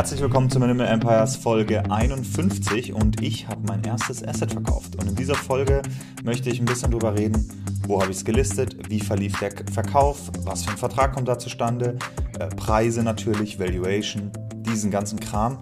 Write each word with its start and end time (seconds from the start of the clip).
Herzlich 0.00 0.22
willkommen 0.22 0.48
zu 0.48 0.58
Minimal 0.58 0.86
Empires 0.86 1.36
Folge 1.36 1.82
51 1.90 2.94
und 2.94 3.20
ich 3.20 3.48
habe 3.48 3.60
mein 3.66 3.84
erstes 3.84 4.26
Asset 4.26 4.50
verkauft. 4.50 4.96
Und 4.96 5.10
in 5.10 5.14
dieser 5.14 5.34
Folge 5.34 5.82
möchte 6.24 6.48
ich 6.48 6.58
ein 6.58 6.64
bisschen 6.64 6.90
drüber 6.90 7.14
reden, 7.14 7.46
wo 7.86 8.00
habe 8.00 8.10
ich 8.10 8.16
es 8.16 8.24
gelistet, 8.24 8.88
wie 8.88 8.98
verlief 8.98 9.38
der 9.40 9.52
Verkauf, 9.70 10.30
was 10.44 10.64
für 10.64 10.70
ein 10.70 10.78
Vertrag 10.78 11.12
kommt 11.12 11.28
da 11.28 11.38
zustande, 11.38 11.98
äh, 12.38 12.46
Preise 12.46 13.02
natürlich, 13.02 13.60
Valuation, 13.60 14.32
diesen 14.54 14.90
ganzen 14.90 15.20
Kram. 15.20 15.58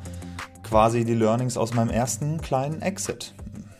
Quasi 0.62 1.04
die 1.04 1.14
Learnings 1.14 1.56
aus 1.56 1.74
meinem 1.74 1.90
ersten 1.90 2.40
kleinen 2.40 2.80
Exit. 2.80 3.34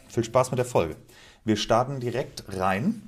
Viel 0.08 0.24
Spaß 0.24 0.50
mit 0.50 0.58
der 0.58 0.66
Folge. 0.66 0.96
Wir 1.44 1.54
starten 1.54 2.00
direkt 2.00 2.42
rein 2.48 3.02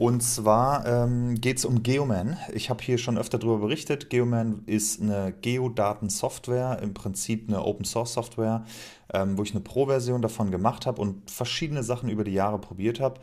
und 0.00 0.22
zwar 0.22 0.86
ähm, 0.86 1.34
geht 1.42 1.58
es 1.58 1.66
um 1.66 1.82
Geoman. 1.82 2.38
Ich 2.54 2.70
habe 2.70 2.82
hier 2.82 2.96
schon 2.96 3.18
öfter 3.18 3.38
darüber 3.38 3.58
berichtet. 3.58 4.08
Geoman 4.08 4.62
ist 4.64 5.02
eine 5.02 5.34
Geodatensoftware, 5.42 6.78
im 6.80 6.94
Prinzip 6.94 7.46
eine 7.46 7.62
Open 7.62 7.84
Source 7.84 8.14
Software, 8.14 8.64
ähm, 9.12 9.36
wo 9.36 9.42
ich 9.42 9.50
eine 9.50 9.60
Pro-Version 9.60 10.22
davon 10.22 10.50
gemacht 10.50 10.86
habe 10.86 11.02
und 11.02 11.30
verschiedene 11.30 11.82
Sachen 11.82 12.08
über 12.08 12.24
die 12.24 12.32
Jahre 12.32 12.58
probiert 12.58 12.98
habe. 12.98 13.20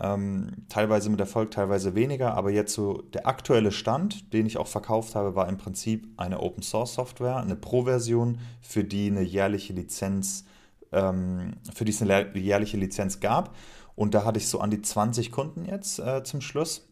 Ähm, 0.00 0.64
teilweise 0.68 1.08
mit 1.08 1.20
Erfolg, 1.20 1.52
teilweise 1.52 1.94
weniger, 1.94 2.34
aber 2.34 2.50
jetzt 2.50 2.74
so 2.74 3.00
der 3.14 3.28
aktuelle 3.28 3.70
Stand, 3.70 4.32
den 4.32 4.44
ich 4.44 4.58
auch 4.58 4.66
verkauft 4.66 5.14
habe, 5.14 5.36
war 5.36 5.48
im 5.48 5.56
Prinzip 5.56 6.08
eine 6.16 6.40
Open 6.40 6.64
Source 6.64 6.94
Software, 6.94 7.36
eine 7.36 7.54
Pro-Version, 7.54 8.40
für 8.60 8.82
die 8.82 9.06
eine 9.06 9.22
jährliche 9.22 9.72
Lizenz, 9.72 10.46
ähm, 10.90 11.58
für 11.72 11.84
die 11.84 11.92
es 11.92 12.02
eine 12.02 12.36
jährliche 12.36 12.76
Lizenz 12.76 13.20
gab. 13.20 13.54
Und 13.98 14.14
da 14.14 14.24
hatte 14.24 14.38
ich 14.38 14.46
so 14.46 14.60
an 14.60 14.70
die 14.70 14.80
20 14.80 15.32
Kunden 15.32 15.64
jetzt 15.64 15.98
äh, 15.98 16.22
zum 16.22 16.40
Schluss. 16.40 16.86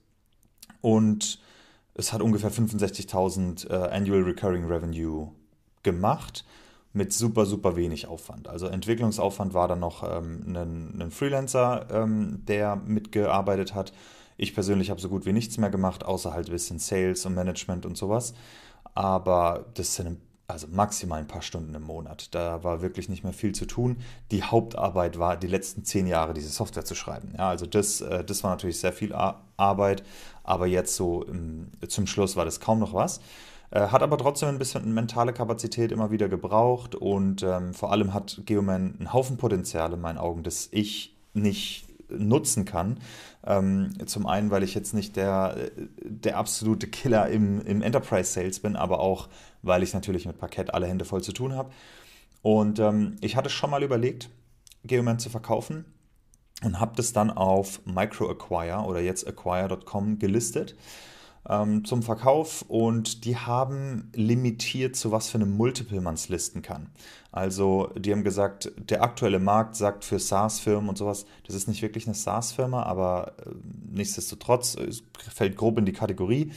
Und 0.80 1.38
es 1.94 2.12
hat 2.12 2.20
ungefähr 2.20 2.50
65.000 2.50 3.70
äh, 3.70 3.90
Annual 3.90 4.22
Recurring 4.22 4.64
Revenue 4.64 5.30
gemacht 5.84 6.44
mit 6.92 7.12
super, 7.12 7.46
super 7.46 7.76
wenig 7.76 8.08
Aufwand. 8.08 8.48
Also 8.48 8.66
Entwicklungsaufwand 8.66 9.54
war 9.54 9.68
dann 9.68 9.78
noch 9.78 10.02
ähm, 10.02 10.42
ein, 10.48 11.00
ein, 11.00 11.10
Freelancer, 11.12 11.86
ähm, 11.92 12.44
der 12.44 12.74
mitgearbeitet 12.74 13.72
hat. 13.72 13.92
Ich 14.36 14.52
persönlich 14.52 14.90
habe 14.90 15.00
so 15.00 15.08
gut 15.08 15.26
wie 15.26 15.32
nichts 15.32 15.58
mehr 15.58 15.70
gemacht, 15.70 16.04
außer 16.04 16.32
halt 16.32 16.48
ein 16.48 16.52
bisschen 16.52 16.80
Sales 16.80 17.24
und 17.24 17.34
Management 17.36 17.86
und 17.86 17.96
sowas. 17.96 18.34
Aber 18.94 19.66
das 19.74 19.94
sind 19.94 20.18
also 20.48 20.66
maximal 20.70 21.20
ein 21.20 21.26
paar 21.26 21.42
Stunden 21.42 21.74
im 21.74 21.82
Monat. 21.82 22.34
Da 22.34 22.62
war 22.62 22.82
wirklich 22.82 23.08
nicht 23.08 23.24
mehr 23.24 23.32
viel 23.32 23.54
zu 23.54 23.66
tun. 23.66 23.98
Die 24.30 24.42
Hauptarbeit 24.42 25.18
war, 25.18 25.36
die 25.36 25.46
letzten 25.46 25.84
zehn 25.84 26.06
Jahre 26.06 26.34
diese 26.34 26.48
Software 26.48 26.84
zu 26.84 26.94
schreiben. 26.94 27.34
Ja, 27.36 27.48
also 27.48 27.66
das, 27.66 28.00
äh, 28.00 28.24
das 28.24 28.44
war 28.44 28.50
natürlich 28.50 28.78
sehr 28.78 28.92
viel 28.92 29.12
Arbeit, 29.56 30.02
aber 30.44 30.66
jetzt 30.66 30.94
so 30.94 31.24
zum 31.88 32.06
Schluss 32.06 32.36
war 32.36 32.44
das 32.44 32.60
kaum 32.60 32.78
noch 32.78 32.94
was. 32.94 33.20
Äh, 33.70 33.88
hat 33.88 34.02
aber 34.02 34.16
trotzdem 34.18 34.50
ein 34.50 34.58
bisschen 34.58 34.94
mentale 34.94 35.32
Kapazität 35.32 35.90
immer 35.92 36.10
wieder 36.10 36.28
gebraucht 36.28 36.94
und 36.94 37.42
ähm, 37.42 37.74
vor 37.74 37.90
allem 37.90 38.14
hat 38.14 38.42
Geoman 38.46 38.96
einen 38.98 39.12
Haufen 39.12 39.36
Potenzial 39.36 39.92
in 39.92 40.00
meinen 40.00 40.18
Augen, 40.18 40.42
das 40.42 40.68
ich 40.70 41.16
nicht 41.34 41.85
nutzen 42.08 42.64
kann. 42.64 42.98
Ähm, 43.44 43.92
zum 44.06 44.26
einen, 44.26 44.50
weil 44.50 44.62
ich 44.62 44.74
jetzt 44.74 44.94
nicht 44.94 45.16
der, 45.16 45.56
der 46.02 46.36
absolute 46.36 46.86
Killer 46.86 47.28
im, 47.28 47.60
im 47.62 47.82
Enterprise 47.82 48.32
Sales 48.32 48.60
bin, 48.60 48.76
aber 48.76 49.00
auch, 49.00 49.28
weil 49.62 49.82
ich 49.82 49.94
natürlich 49.94 50.26
mit 50.26 50.38
Parkett 50.38 50.74
alle 50.74 50.86
Hände 50.86 51.04
voll 51.04 51.22
zu 51.22 51.32
tun 51.32 51.54
habe. 51.54 51.70
Und 52.42 52.78
ähm, 52.78 53.16
ich 53.20 53.36
hatte 53.36 53.50
schon 53.50 53.70
mal 53.70 53.82
überlegt, 53.82 54.30
Geoman 54.84 55.18
zu 55.18 55.30
verkaufen 55.30 55.84
und 56.62 56.80
habe 56.80 56.92
das 56.96 57.12
dann 57.12 57.30
auf 57.30 57.80
MicroAcquire 57.84 58.84
oder 58.84 59.00
jetzt 59.00 59.26
acquire.com 59.26 60.18
gelistet 60.18 60.76
ähm, 61.48 61.84
zum 61.84 62.02
Verkauf 62.02 62.62
und 62.68 63.24
die 63.24 63.36
haben 63.36 64.10
limitiert, 64.14 64.96
zu 64.96 65.12
was 65.12 65.28
für 65.28 65.38
einem 65.38 65.56
Multiple 65.56 66.00
man 66.00 66.14
es 66.14 66.28
listen 66.28 66.62
kann. 66.62 66.90
Also 67.32 67.90
die 67.96 68.12
haben 68.12 68.24
gesagt, 68.24 68.72
der 68.78 69.02
aktuelle 69.02 69.38
Markt 69.38 69.76
sagt 69.76 70.04
für 70.04 70.18
SaaS-Firmen 70.18 70.88
und 70.88 70.98
sowas, 70.98 71.26
das 71.46 71.54
ist 71.54 71.68
nicht 71.68 71.82
wirklich 71.82 72.06
eine 72.06 72.14
SaaS-Firma, 72.14 72.82
aber 72.82 73.34
äh, 73.44 73.50
nichtsdestotrotz, 73.92 74.76
es 74.76 75.02
fällt 75.34 75.56
grob 75.56 75.78
in 75.78 75.86
die 75.86 75.92
Kategorie. 75.92 76.52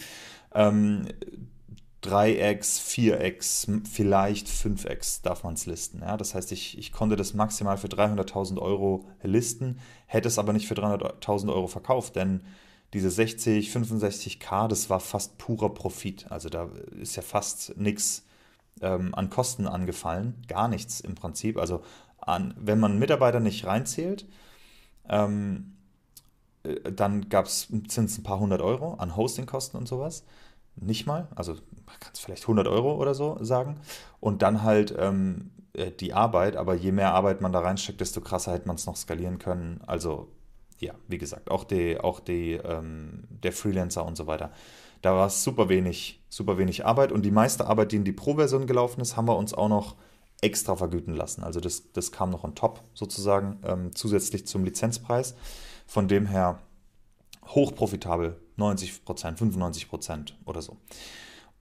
Ähm, 0.54 1.08
3x, 2.04 2.80
4x, 2.80 3.86
vielleicht 3.86 4.48
5x 4.48 5.22
darf 5.22 5.44
man 5.44 5.56
es 5.56 5.66
listen. 5.66 6.00
Ja? 6.00 6.16
Das 6.16 6.34
heißt, 6.34 6.52
ich, 6.54 6.78
ich 6.78 6.94
konnte 6.94 7.18
das 7.18 7.34
maximal 7.34 7.78
für 7.78 7.88
300.000 7.88 8.58
Euro 8.58 9.06
listen, 9.22 9.80
hätte 10.06 10.30
es 10.30 10.40
aber 10.40 10.54
nicht 10.54 10.68
für 10.68 10.76
300.000 10.76 11.54
Euro 11.54 11.68
verkauft, 11.68 12.16
denn 12.16 12.42
diese 12.94 13.12
60, 13.12 13.70
65k, 13.70 14.68
das 14.68 14.90
war 14.90 15.00
fast 15.00 15.38
purer 15.38 15.74
Profit. 15.74 16.32
Also 16.32 16.50
da 16.50 16.70
ist 17.00 17.16
ja 17.16 17.22
fast 17.22 17.78
nichts 17.78 18.26
ähm, 18.82 19.14
an 19.14 19.30
Kosten 19.30 19.68
angefallen, 19.68 20.42
gar 20.48 20.68
nichts 20.68 21.00
im 21.00 21.16
Prinzip. 21.16 21.58
Also 21.58 21.82
an, 22.18 22.54
wenn 22.58 22.80
man 22.80 23.00
Mitarbeiter 23.00 23.40
nicht 23.40 23.66
reinzählt, 23.66 24.26
ähm, 25.08 25.76
äh, 26.64 26.92
dann 26.92 27.28
sind 27.32 28.10
es 28.10 28.18
ein 28.18 28.24
paar 28.24 28.40
hundert 28.40 28.62
Euro 28.62 28.96
an 28.96 29.16
Hostingkosten 29.16 29.80
und 29.80 29.88
sowas. 29.88 30.24
Nicht 30.76 31.06
mal, 31.06 31.28
also 31.36 31.54
man 31.54 32.00
kann 32.00 32.12
es 32.14 32.20
vielleicht 32.20 32.44
100 32.44 32.68
Euro 32.68 32.96
oder 32.96 33.14
so 33.14 33.38
sagen. 33.44 33.82
Und 34.20 34.42
dann 34.42 34.64
halt 34.64 34.96
ähm, 34.98 35.52
äh, 35.74 35.92
die 35.92 36.14
Arbeit, 36.14 36.56
aber 36.56 36.74
je 36.76 36.92
mehr 36.92 37.14
Arbeit 37.14 37.42
man 37.42 37.52
da 37.52 37.60
reinsteckt, 37.60 38.02
desto 38.02 38.22
krasser 38.22 38.54
hätte 38.54 38.68
man 38.68 38.78
es 38.78 38.86
noch 38.86 38.96
skalieren 38.96 39.40
können. 39.40 39.82
Also 39.86 40.30
ja, 40.82 40.94
wie 41.08 41.18
gesagt, 41.18 41.52
auch, 41.52 41.64
die, 41.64 42.00
auch 42.00 42.20
die, 42.20 42.54
ähm, 42.54 43.24
der 43.30 43.52
Freelancer 43.52 44.06
und 44.06 44.16
so 44.16 44.28
weiter. 44.28 44.52
Da 45.02 45.16
war 45.16 45.28
es 45.28 45.44
super 45.44 45.70
wenig, 45.70 46.22
super 46.30 46.58
wenig 46.58 46.86
Arbeit 46.86 47.12
und 47.12 47.24
die 47.24 47.32
meiste 47.32 47.68
Arbeit, 47.68 47.92
die 47.92 47.98
in 47.98 48.04
die 48.04 48.12
Pro-Version 48.12 48.68
gelaufen 48.68 49.02
ist, 49.02 49.16
haben 49.16 49.28
wir 49.28 49.38
uns 49.38 49.54
auch 49.54 49.70
noch 49.70 49.96
extra 50.42 50.76
vergüten 50.76 51.16
lassen. 51.16 51.44
Also 51.44 51.60
das, 51.60 51.92
das 51.92 52.12
kam 52.12 52.30
noch 52.30 52.44
on 52.44 52.56
top 52.56 52.84
sozusagen, 52.94 53.60
ähm, 53.64 53.96
zusätzlich 53.96 54.46
zum 54.48 54.64
Lizenzpreis. 54.64 55.36
Von 55.86 56.08
dem 56.08 56.26
her 56.28 56.60
hochprofitabel, 57.48 58.40
90% 58.58 59.38
95% 59.38 60.34
oder 60.46 60.62
so. 60.62 60.78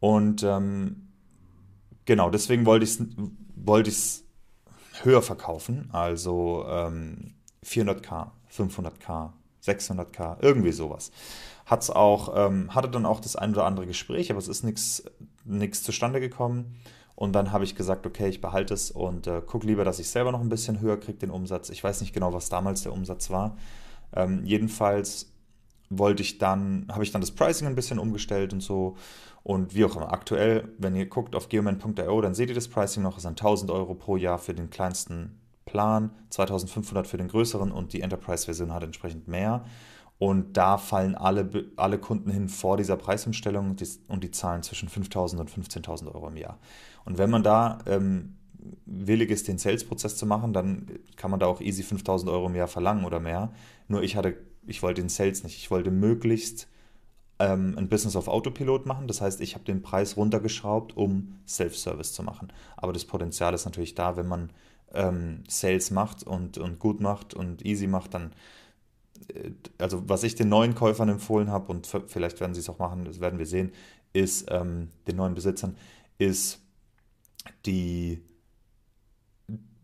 Und 0.00 0.42
ähm, 0.42 1.08
genau, 2.04 2.30
deswegen 2.30 2.66
wollte 2.66 2.84
ich 2.84 2.90
es 2.90 3.06
wollte 3.56 3.90
höher 5.02 5.22
verkaufen, 5.22 5.88
also 5.92 6.64
ähm, 6.68 7.34
400k 7.64 8.30
500k, 8.50 9.30
600k, 9.64 10.36
irgendwie 10.40 10.72
sowas. 10.72 11.10
Hat's 11.66 11.90
auch, 11.90 12.32
ähm, 12.34 12.74
hatte 12.74 12.88
dann 12.88 13.06
auch 13.06 13.20
das 13.20 13.36
ein 13.36 13.50
oder 13.52 13.64
andere 13.64 13.86
Gespräch, 13.86 14.30
aber 14.30 14.38
es 14.38 14.48
ist 14.48 14.64
nichts 14.64 15.82
zustande 15.82 16.20
gekommen. 16.20 16.76
Und 17.14 17.32
dann 17.32 17.50
habe 17.50 17.64
ich 17.64 17.74
gesagt, 17.74 18.06
okay, 18.06 18.28
ich 18.28 18.40
behalte 18.40 18.74
es 18.74 18.92
und 18.92 19.26
äh, 19.26 19.42
gucke 19.44 19.66
lieber, 19.66 19.84
dass 19.84 19.98
ich 19.98 20.08
selber 20.08 20.30
noch 20.30 20.40
ein 20.40 20.48
bisschen 20.48 20.80
höher 20.80 20.98
kriege, 20.98 21.18
den 21.18 21.30
Umsatz. 21.30 21.68
Ich 21.68 21.82
weiß 21.82 22.00
nicht 22.00 22.14
genau, 22.14 22.32
was 22.32 22.48
damals 22.48 22.82
der 22.82 22.92
Umsatz 22.92 23.28
war. 23.28 23.56
Ähm, 24.14 24.44
jedenfalls 24.44 25.32
wollte 25.90 26.22
ich 26.22 26.38
dann, 26.38 26.86
habe 26.92 27.02
ich 27.02 27.10
dann 27.10 27.20
das 27.20 27.32
Pricing 27.32 27.66
ein 27.66 27.74
bisschen 27.74 27.98
umgestellt 27.98 28.52
und 28.52 28.60
so. 28.60 28.96
Und 29.42 29.74
wie 29.74 29.84
auch 29.84 29.96
immer, 29.96 30.12
aktuell, 30.12 30.68
wenn 30.78 30.94
ihr 30.94 31.06
guckt 31.06 31.34
auf 31.34 31.48
geoman.io, 31.48 32.20
dann 32.20 32.34
seht 32.34 32.50
ihr 32.50 32.54
das 32.54 32.68
Pricing 32.68 33.02
noch, 33.02 33.16
es 33.16 33.24
sind 33.24 33.32
1000 33.32 33.70
Euro 33.72 33.94
pro 33.94 34.16
Jahr 34.16 34.38
für 34.38 34.54
den 34.54 34.70
kleinsten 34.70 35.40
Plan, 35.68 36.10
2500 36.30 37.06
für 37.06 37.18
den 37.18 37.28
größeren 37.28 37.70
und 37.70 37.92
die 37.92 38.00
Enterprise-Version 38.00 38.72
hat 38.72 38.82
entsprechend 38.82 39.28
mehr. 39.28 39.64
Und 40.18 40.56
da 40.56 40.78
fallen 40.78 41.14
alle, 41.14 41.66
alle 41.76 41.98
Kunden 41.98 42.30
hin 42.30 42.48
vor 42.48 42.76
dieser 42.76 42.96
Preisumstellung 42.96 43.76
und 44.08 44.24
die 44.24 44.30
zahlen 44.30 44.62
zwischen 44.64 44.88
5.000 44.88 45.38
und 45.38 45.50
15.000 45.50 46.12
Euro 46.12 46.28
im 46.28 46.36
Jahr. 46.36 46.58
Und 47.04 47.18
wenn 47.18 47.30
man 47.30 47.44
da 47.44 47.78
ähm, 47.86 48.34
willig 48.86 49.30
ist, 49.30 49.46
den 49.46 49.58
Sales-Prozess 49.58 50.16
zu 50.16 50.26
machen, 50.26 50.52
dann 50.52 50.86
kann 51.16 51.30
man 51.30 51.38
da 51.38 51.46
auch 51.46 51.60
easy 51.60 51.82
5.000 51.82 52.32
Euro 52.32 52.46
im 52.46 52.56
Jahr 52.56 52.66
verlangen 52.66 53.04
oder 53.04 53.20
mehr. 53.20 53.52
Nur 53.86 54.02
ich 54.02 54.16
hatte, 54.16 54.36
ich 54.66 54.82
wollte 54.82 55.02
den 55.02 55.08
Sales 55.08 55.44
nicht. 55.44 55.56
Ich 55.56 55.70
wollte 55.70 55.90
möglichst 55.90 56.66
ähm, 57.38 57.74
ein 57.78 57.88
Business 57.88 58.16
auf 58.16 58.28
Autopilot 58.28 58.86
machen. 58.86 59.06
Das 59.06 59.20
heißt, 59.20 59.40
ich 59.40 59.54
habe 59.54 59.64
den 59.64 59.82
Preis 59.82 60.16
runtergeschraubt, 60.16 60.96
um 60.96 61.34
Self-Service 61.46 62.12
zu 62.12 62.22
machen. 62.22 62.52
Aber 62.76 62.92
das 62.92 63.04
Potenzial 63.04 63.54
ist 63.54 63.66
natürlich 63.66 63.94
da, 63.94 64.16
wenn 64.16 64.26
man 64.26 64.50
ähm, 64.94 65.44
Sales 65.48 65.90
macht 65.90 66.22
und, 66.22 66.58
und 66.58 66.78
gut 66.78 67.00
macht 67.00 67.34
und 67.34 67.64
easy 67.64 67.86
macht, 67.86 68.14
dann 68.14 68.32
äh, 69.34 69.50
also 69.78 70.08
was 70.08 70.22
ich 70.22 70.34
den 70.34 70.48
neuen 70.48 70.74
Käufern 70.74 71.08
empfohlen 71.08 71.50
habe, 71.50 71.70
und 71.72 71.86
vielleicht 71.86 72.40
werden 72.40 72.54
sie 72.54 72.60
es 72.60 72.68
auch 72.68 72.78
machen, 72.78 73.04
das 73.04 73.20
werden 73.20 73.38
wir 73.38 73.46
sehen, 73.46 73.72
ist 74.12 74.46
ähm, 74.50 74.88
den 75.06 75.16
neuen 75.16 75.34
Besitzern, 75.34 75.76
ist 76.18 76.60
die 77.66 78.22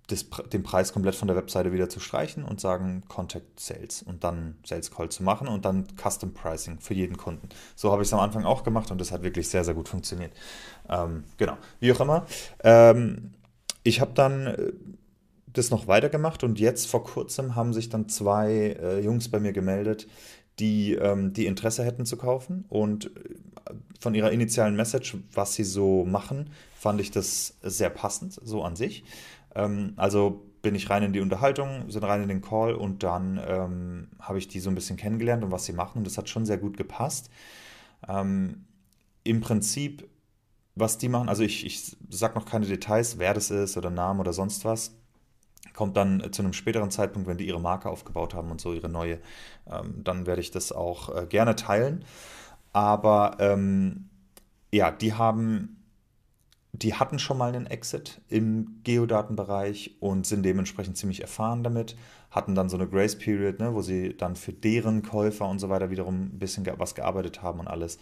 das, 0.08 0.26
den 0.52 0.62
Preis 0.62 0.92
komplett 0.92 1.14
von 1.14 1.28
der 1.28 1.36
Webseite 1.36 1.72
wieder 1.72 1.88
zu 1.88 1.98
streichen 1.98 2.44
und 2.44 2.60
sagen 2.60 3.04
Contact 3.08 3.58
Sales 3.58 4.02
und 4.02 4.22
dann 4.22 4.58
Sales 4.64 4.90
Call 4.90 5.08
zu 5.08 5.22
machen 5.22 5.48
und 5.48 5.64
dann 5.64 5.86
Custom 5.96 6.34
Pricing 6.34 6.78
für 6.78 6.92
jeden 6.92 7.16
Kunden. 7.16 7.48
So 7.74 7.90
habe 7.90 8.02
ich 8.02 8.08
es 8.08 8.12
am 8.12 8.20
Anfang 8.20 8.44
auch 8.44 8.64
gemacht 8.64 8.90
und 8.90 9.00
das 9.00 9.12
hat 9.12 9.22
wirklich 9.22 9.48
sehr, 9.48 9.64
sehr 9.64 9.74
gut 9.74 9.88
funktioniert. 9.88 10.32
Ähm, 10.90 11.24
genau, 11.38 11.56
wie 11.80 11.92
auch 11.92 12.00
immer. 12.00 12.26
Ähm, 12.62 13.32
ich 13.84 14.00
habe 14.00 14.12
dann 14.14 14.46
äh, 14.46 14.72
das 15.52 15.70
noch 15.70 15.86
weitergemacht 15.86 16.42
und 16.42 16.58
jetzt 16.58 16.88
vor 16.88 17.04
kurzem 17.04 17.54
haben 17.54 17.72
sich 17.72 17.88
dann 17.88 18.08
zwei 18.08 18.76
äh, 18.80 19.00
Jungs 19.00 19.28
bei 19.28 19.38
mir 19.38 19.52
gemeldet, 19.52 20.08
die, 20.58 20.94
ähm, 20.94 21.32
die 21.32 21.46
Interesse 21.46 21.84
hätten 21.84 22.06
zu 22.06 22.16
kaufen 22.16 22.64
und 22.68 23.06
äh, 23.06 23.10
von 24.00 24.14
ihrer 24.14 24.32
initialen 24.32 24.76
Message, 24.76 25.16
was 25.32 25.54
sie 25.54 25.64
so 25.64 26.04
machen, 26.04 26.50
fand 26.74 27.00
ich 27.00 27.10
das 27.10 27.56
sehr 27.62 27.90
passend, 27.90 28.38
so 28.42 28.62
an 28.62 28.74
sich. 28.76 29.04
Ähm, 29.54 29.92
also 29.96 30.44
bin 30.60 30.74
ich 30.74 30.90
rein 30.90 31.02
in 31.02 31.12
die 31.12 31.20
Unterhaltung, 31.20 31.90
sind 31.90 32.04
rein 32.04 32.22
in 32.22 32.28
den 32.28 32.40
Call 32.40 32.74
und 32.74 33.02
dann 33.02 33.40
ähm, 33.46 34.08
habe 34.18 34.38
ich 34.38 34.48
die 34.48 34.60
so 34.60 34.70
ein 34.70 34.74
bisschen 34.74 34.96
kennengelernt 34.96 35.44
und 35.44 35.50
was 35.50 35.66
sie 35.66 35.72
machen 35.72 35.98
und 35.98 36.06
das 36.06 36.18
hat 36.18 36.28
schon 36.28 36.46
sehr 36.46 36.58
gut 36.58 36.76
gepasst. 36.76 37.30
Ähm, 38.08 38.64
Im 39.24 39.40
Prinzip, 39.40 40.08
was 40.74 40.98
die 40.98 41.08
machen, 41.08 41.28
also 41.28 41.42
ich, 41.42 41.64
ich 41.64 41.96
sage 42.10 42.34
noch 42.34 42.46
keine 42.46 42.66
Details, 42.66 43.18
wer 43.18 43.34
das 43.34 43.50
ist 43.50 43.76
oder 43.76 43.90
Namen 43.90 44.20
oder 44.20 44.32
sonst 44.32 44.64
was, 44.64 44.96
kommt 45.72 45.96
dann 45.96 46.32
zu 46.32 46.42
einem 46.42 46.52
späteren 46.52 46.90
Zeitpunkt, 46.90 47.28
wenn 47.28 47.38
die 47.38 47.46
ihre 47.46 47.60
Marke 47.60 47.88
aufgebaut 47.88 48.34
haben 48.34 48.50
und 48.50 48.60
so 48.60 48.72
ihre 48.72 48.88
neue, 48.88 49.20
ähm, 49.70 50.02
dann 50.04 50.26
werde 50.26 50.40
ich 50.40 50.50
das 50.50 50.72
auch 50.72 51.14
äh, 51.14 51.26
gerne 51.26 51.56
teilen. 51.56 52.04
Aber 52.72 53.36
ähm, 53.38 54.08
ja, 54.72 54.90
die 54.90 55.14
haben 55.14 55.84
die 56.74 56.94
hatten 56.94 57.20
schon 57.20 57.38
mal 57.38 57.54
einen 57.54 57.68
Exit 57.68 58.20
im 58.28 58.80
Geodatenbereich 58.82 59.96
und 60.00 60.26
sind 60.26 60.42
dementsprechend 60.42 60.96
ziemlich 60.96 61.20
erfahren 61.20 61.62
damit, 61.62 61.96
hatten 62.32 62.56
dann 62.56 62.68
so 62.68 62.76
eine 62.76 62.88
Grace 62.88 63.16
Period, 63.16 63.60
ne, 63.60 63.74
wo 63.74 63.80
sie 63.80 64.16
dann 64.16 64.34
für 64.34 64.52
deren 64.52 65.02
Käufer 65.02 65.48
und 65.48 65.60
so 65.60 65.68
weiter 65.68 65.90
wiederum 65.90 66.22
ein 66.22 66.38
bisschen 66.40 66.66
was 66.78 66.96
gearbeitet 66.96 67.42
haben 67.42 67.60
und 67.60 67.68
alles. 67.68 67.98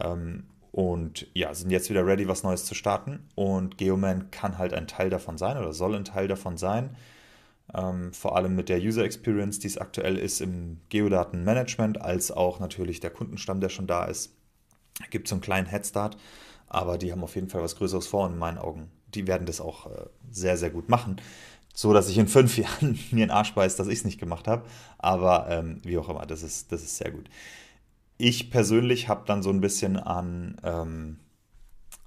Ähm, 0.00 0.44
und 0.72 1.26
ja, 1.34 1.54
sind 1.54 1.70
jetzt 1.70 1.90
wieder 1.90 2.06
ready, 2.06 2.28
was 2.28 2.42
Neues 2.42 2.64
zu 2.64 2.74
starten. 2.74 3.26
Und 3.34 3.78
Geoman 3.78 4.30
kann 4.30 4.58
halt 4.58 4.74
ein 4.74 4.86
Teil 4.86 5.10
davon 5.10 5.38
sein 5.38 5.56
oder 5.56 5.72
soll 5.72 5.94
ein 5.94 6.04
Teil 6.04 6.28
davon 6.28 6.56
sein. 6.56 6.96
Ähm, 7.74 8.12
vor 8.12 8.36
allem 8.36 8.54
mit 8.54 8.68
der 8.68 8.78
User 8.78 9.04
Experience, 9.04 9.58
die 9.58 9.66
es 9.66 9.78
aktuell 9.78 10.16
ist 10.16 10.40
im 10.40 10.80
Geodatenmanagement, 10.88 12.00
als 12.00 12.30
auch 12.30 12.60
natürlich 12.60 13.00
der 13.00 13.10
Kundenstamm, 13.10 13.60
der 13.60 13.68
schon 13.68 13.86
da 13.86 14.04
ist. 14.04 14.34
Gibt 15.10 15.28
so 15.28 15.34
einen 15.34 15.42
kleinen 15.42 15.66
Headstart. 15.66 16.16
Aber 16.68 16.98
die 16.98 17.12
haben 17.12 17.24
auf 17.24 17.34
jeden 17.34 17.48
Fall 17.48 17.62
was 17.62 17.76
Größeres 17.76 18.06
vor 18.06 18.26
in 18.26 18.38
meinen 18.38 18.58
Augen. 18.58 18.90
Die 19.14 19.26
werden 19.26 19.46
das 19.46 19.60
auch 19.60 19.86
äh, 19.86 20.06
sehr, 20.30 20.56
sehr 20.58 20.70
gut 20.70 20.88
machen. 20.88 21.16
So 21.74 21.92
dass 21.92 22.08
ich 22.10 22.18
in 22.18 22.28
fünf 22.28 22.56
Jahren 22.58 22.98
mir 23.10 23.22
einen 23.22 23.30
Arsch 23.30 23.54
beiß, 23.54 23.76
dass 23.76 23.86
ich 23.88 24.00
es 24.00 24.04
nicht 24.04 24.20
gemacht 24.20 24.46
habe. 24.46 24.66
Aber 24.98 25.46
ähm, 25.48 25.80
wie 25.84 25.96
auch 25.96 26.08
immer, 26.10 26.26
das 26.26 26.42
ist, 26.42 26.72
das 26.72 26.82
ist 26.82 26.98
sehr 26.98 27.10
gut. 27.10 27.28
Ich 28.18 28.50
persönlich 28.50 29.08
habe 29.08 29.22
dann 29.26 29.42
so 29.42 29.50
ein 29.50 29.60
bisschen 29.60 29.96
an, 29.96 30.56
ähm, 30.64 31.18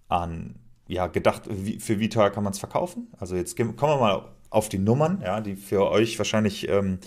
an 0.10 0.56
ja, 0.88 1.08
gedacht, 1.08 1.44
wie, 1.50 1.80
für 1.80 2.00
wie 2.00 2.10
teuer 2.10 2.30
kann 2.30 2.44
man 2.44 2.52
es 2.52 2.60
verkaufen. 2.60 3.08
Also 3.18 3.36
jetzt 3.36 3.56
kommen 3.56 3.78
wir 3.78 3.98
mal 3.98 4.26
auf 4.50 4.68
die 4.68 4.78
Nummern, 4.78 5.22
ja, 5.24 5.40
die 5.40 5.56
für 5.56 5.90
euch 5.90 6.18
wahrscheinlich 6.20 6.68
ähm, 6.68 7.00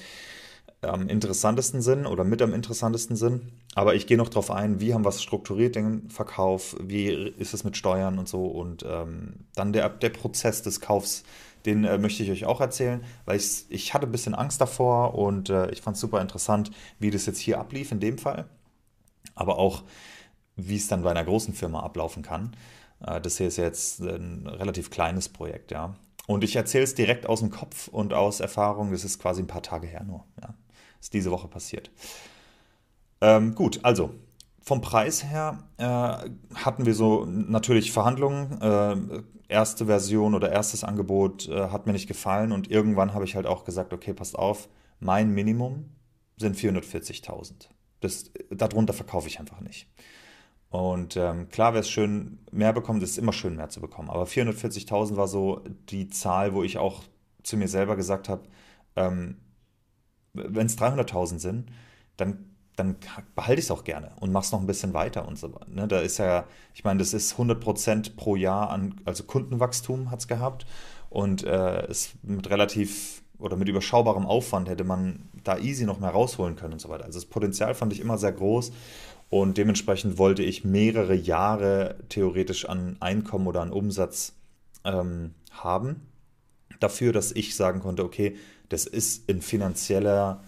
am 0.80 1.08
interessantesten 1.08 1.82
sind 1.82 2.06
oder 2.06 2.24
mit 2.24 2.40
am 2.42 2.54
interessantesten 2.54 3.16
sind. 3.16 3.52
Aber 3.74 3.94
ich 3.94 4.06
gehe 4.06 4.16
noch 4.16 4.28
darauf 4.28 4.50
ein, 4.50 4.80
wie 4.80 4.94
haben 4.94 5.04
wir 5.04 5.10
es 5.10 5.22
strukturiert, 5.22 5.76
den 5.76 6.08
Verkauf, 6.08 6.76
wie 6.80 7.08
ist 7.08 7.54
es 7.54 7.64
mit 7.64 7.76
Steuern 7.76 8.18
und 8.18 8.28
so. 8.28 8.46
Und 8.46 8.84
ähm, 8.88 9.46
dann 9.54 9.72
der, 9.72 9.88
der 9.88 10.10
Prozess 10.10 10.62
des 10.62 10.80
Kaufs, 10.80 11.24
den 11.66 11.84
äh, 11.84 11.98
möchte 11.98 12.22
ich 12.22 12.30
euch 12.30 12.46
auch 12.46 12.60
erzählen, 12.60 13.02
weil 13.24 13.36
ich, 13.36 13.66
ich 13.68 13.94
hatte 13.94 14.06
ein 14.06 14.12
bisschen 14.12 14.34
Angst 14.34 14.60
davor 14.60 15.14
und 15.14 15.50
äh, 15.50 15.70
ich 15.70 15.82
fand 15.82 15.96
es 15.96 16.00
super 16.00 16.20
interessant, 16.20 16.70
wie 16.98 17.10
das 17.10 17.26
jetzt 17.26 17.38
hier 17.38 17.58
ablief 17.58 17.92
in 17.92 18.00
dem 18.00 18.18
Fall. 18.18 18.46
Aber 19.34 19.58
auch, 19.58 19.82
wie 20.56 20.76
es 20.76 20.88
dann 20.88 21.02
bei 21.02 21.10
einer 21.10 21.24
großen 21.24 21.54
Firma 21.54 21.80
ablaufen 21.80 22.22
kann. 22.22 22.56
Äh, 23.04 23.20
das 23.20 23.38
hier 23.38 23.48
ist 23.48 23.56
jetzt 23.56 24.00
ein 24.00 24.46
relativ 24.46 24.90
kleines 24.90 25.28
Projekt, 25.28 25.70
ja. 25.70 25.94
Und 26.26 26.42
ich 26.42 26.56
erzähle 26.56 26.84
es 26.84 26.94
direkt 26.94 27.26
aus 27.26 27.40
dem 27.40 27.50
Kopf 27.50 27.88
und 27.88 28.14
aus 28.14 28.40
Erfahrung. 28.40 28.92
Das 28.92 29.04
ist 29.04 29.18
quasi 29.18 29.42
ein 29.42 29.46
paar 29.46 29.62
Tage 29.62 29.86
her 29.86 30.04
nur. 30.04 30.24
Ja. 30.40 30.54
Ist 31.00 31.12
diese 31.12 31.30
Woche 31.30 31.48
passiert. 31.48 31.90
Ähm, 33.20 33.54
gut, 33.54 33.80
also 33.82 34.14
vom 34.62 34.80
Preis 34.80 35.24
her 35.24 35.58
äh, 35.76 35.84
hatten 36.54 36.86
wir 36.86 36.94
so 36.94 37.26
natürlich 37.26 37.92
Verhandlungen. 37.92 38.60
Äh, 38.62 39.22
erste 39.48 39.86
Version 39.86 40.34
oder 40.34 40.50
erstes 40.50 40.84
Angebot 40.84 41.48
äh, 41.48 41.68
hat 41.68 41.86
mir 41.86 41.92
nicht 41.92 42.08
gefallen 42.08 42.52
und 42.52 42.70
irgendwann 42.70 43.12
habe 43.12 43.24
ich 43.24 43.36
halt 43.36 43.46
auch 43.46 43.64
gesagt, 43.64 43.92
okay, 43.92 44.14
passt 44.14 44.36
auf, 44.36 44.68
mein 45.00 45.30
Minimum 45.30 45.90
sind 46.38 46.56
440.000. 46.56 47.68
darunter 48.50 48.92
verkaufe 48.92 49.28
ich 49.28 49.40
einfach 49.40 49.60
nicht. 49.60 49.88
Und 50.70 51.16
ähm, 51.16 51.48
klar 51.50 51.72
wäre 51.72 51.82
es 51.82 51.90
schön, 51.90 52.40
mehr 52.50 52.72
bekommen, 52.72 53.00
es 53.00 53.10
ist 53.10 53.18
immer 53.18 53.32
schön, 53.32 53.54
mehr 53.54 53.68
zu 53.68 53.80
bekommen. 53.80 54.10
Aber 54.10 54.24
440.000 54.24 55.16
war 55.16 55.28
so 55.28 55.62
die 55.88 56.08
Zahl, 56.08 56.52
wo 56.52 56.64
ich 56.64 56.78
auch 56.78 57.04
zu 57.44 57.56
mir 57.56 57.68
selber 57.68 57.94
gesagt 57.94 58.28
habe, 58.28 58.42
ähm, 58.96 59.36
wenn 60.32 60.66
es 60.66 60.76
300.000 60.76 61.38
sind, 61.38 61.70
dann, 62.16 62.56
dann 62.74 62.96
behalte 63.36 63.60
ich 63.60 63.66
es 63.66 63.70
auch 63.70 63.84
gerne 63.84 64.12
und 64.18 64.32
mache 64.32 64.44
es 64.44 64.52
noch 64.52 64.60
ein 64.60 64.66
bisschen 64.66 64.94
weiter 64.94 65.28
und 65.28 65.38
so 65.38 65.54
weiter. 65.54 65.70
Ne? 65.70 65.86
Da 65.86 66.00
ist 66.00 66.18
ja, 66.18 66.44
ich 66.74 66.82
meine, 66.82 66.98
das 66.98 67.14
ist 67.14 67.36
100% 67.36 68.16
pro 68.16 68.34
Jahr 68.34 68.70
an, 68.70 69.00
also 69.04 69.22
Kundenwachstum 69.24 70.10
hat 70.10 70.20
es 70.20 70.28
gehabt 70.28 70.66
und 71.08 71.44
äh, 71.44 71.86
es 71.86 72.14
mit 72.22 72.50
relativ 72.50 73.22
oder 73.44 73.56
mit 73.56 73.68
überschaubarem 73.68 74.24
Aufwand 74.24 74.68
hätte 74.70 74.84
man 74.84 75.28
da 75.44 75.58
easy 75.58 75.84
noch 75.84 76.00
mehr 76.00 76.10
rausholen 76.10 76.56
können 76.56 76.72
und 76.72 76.78
so 76.78 76.88
weiter. 76.88 77.04
Also 77.04 77.18
das 77.18 77.26
Potenzial 77.26 77.74
fand 77.74 77.92
ich 77.92 78.00
immer 78.00 78.16
sehr 78.16 78.32
groß 78.32 78.72
und 79.28 79.58
dementsprechend 79.58 80.16
wollte 80.16 80.42
ich 80.42 80.64
mehrere 80.64 81.14
Jahre 81.14 81.96
theoretisch 82.08 82.66
an 82.66 82.96
Einkommen 83.00 83.46
oder 83.46 83.60
an 83.60 83.70
Umsatz 83.70 84.32
ähm, 84.84 85.34
haben. 85.50 86.06
Dafür, 86.80 87.12
dass 87.12 87.32
ich 87.32 87.54
sagen 87.54 87.80
konnte, 87.80 88.02
okay, 88.02 88.36
das 88.70 88.86
ist 88.86 89.28
ein 89.30 89.42
finanzieller 89.42 90.42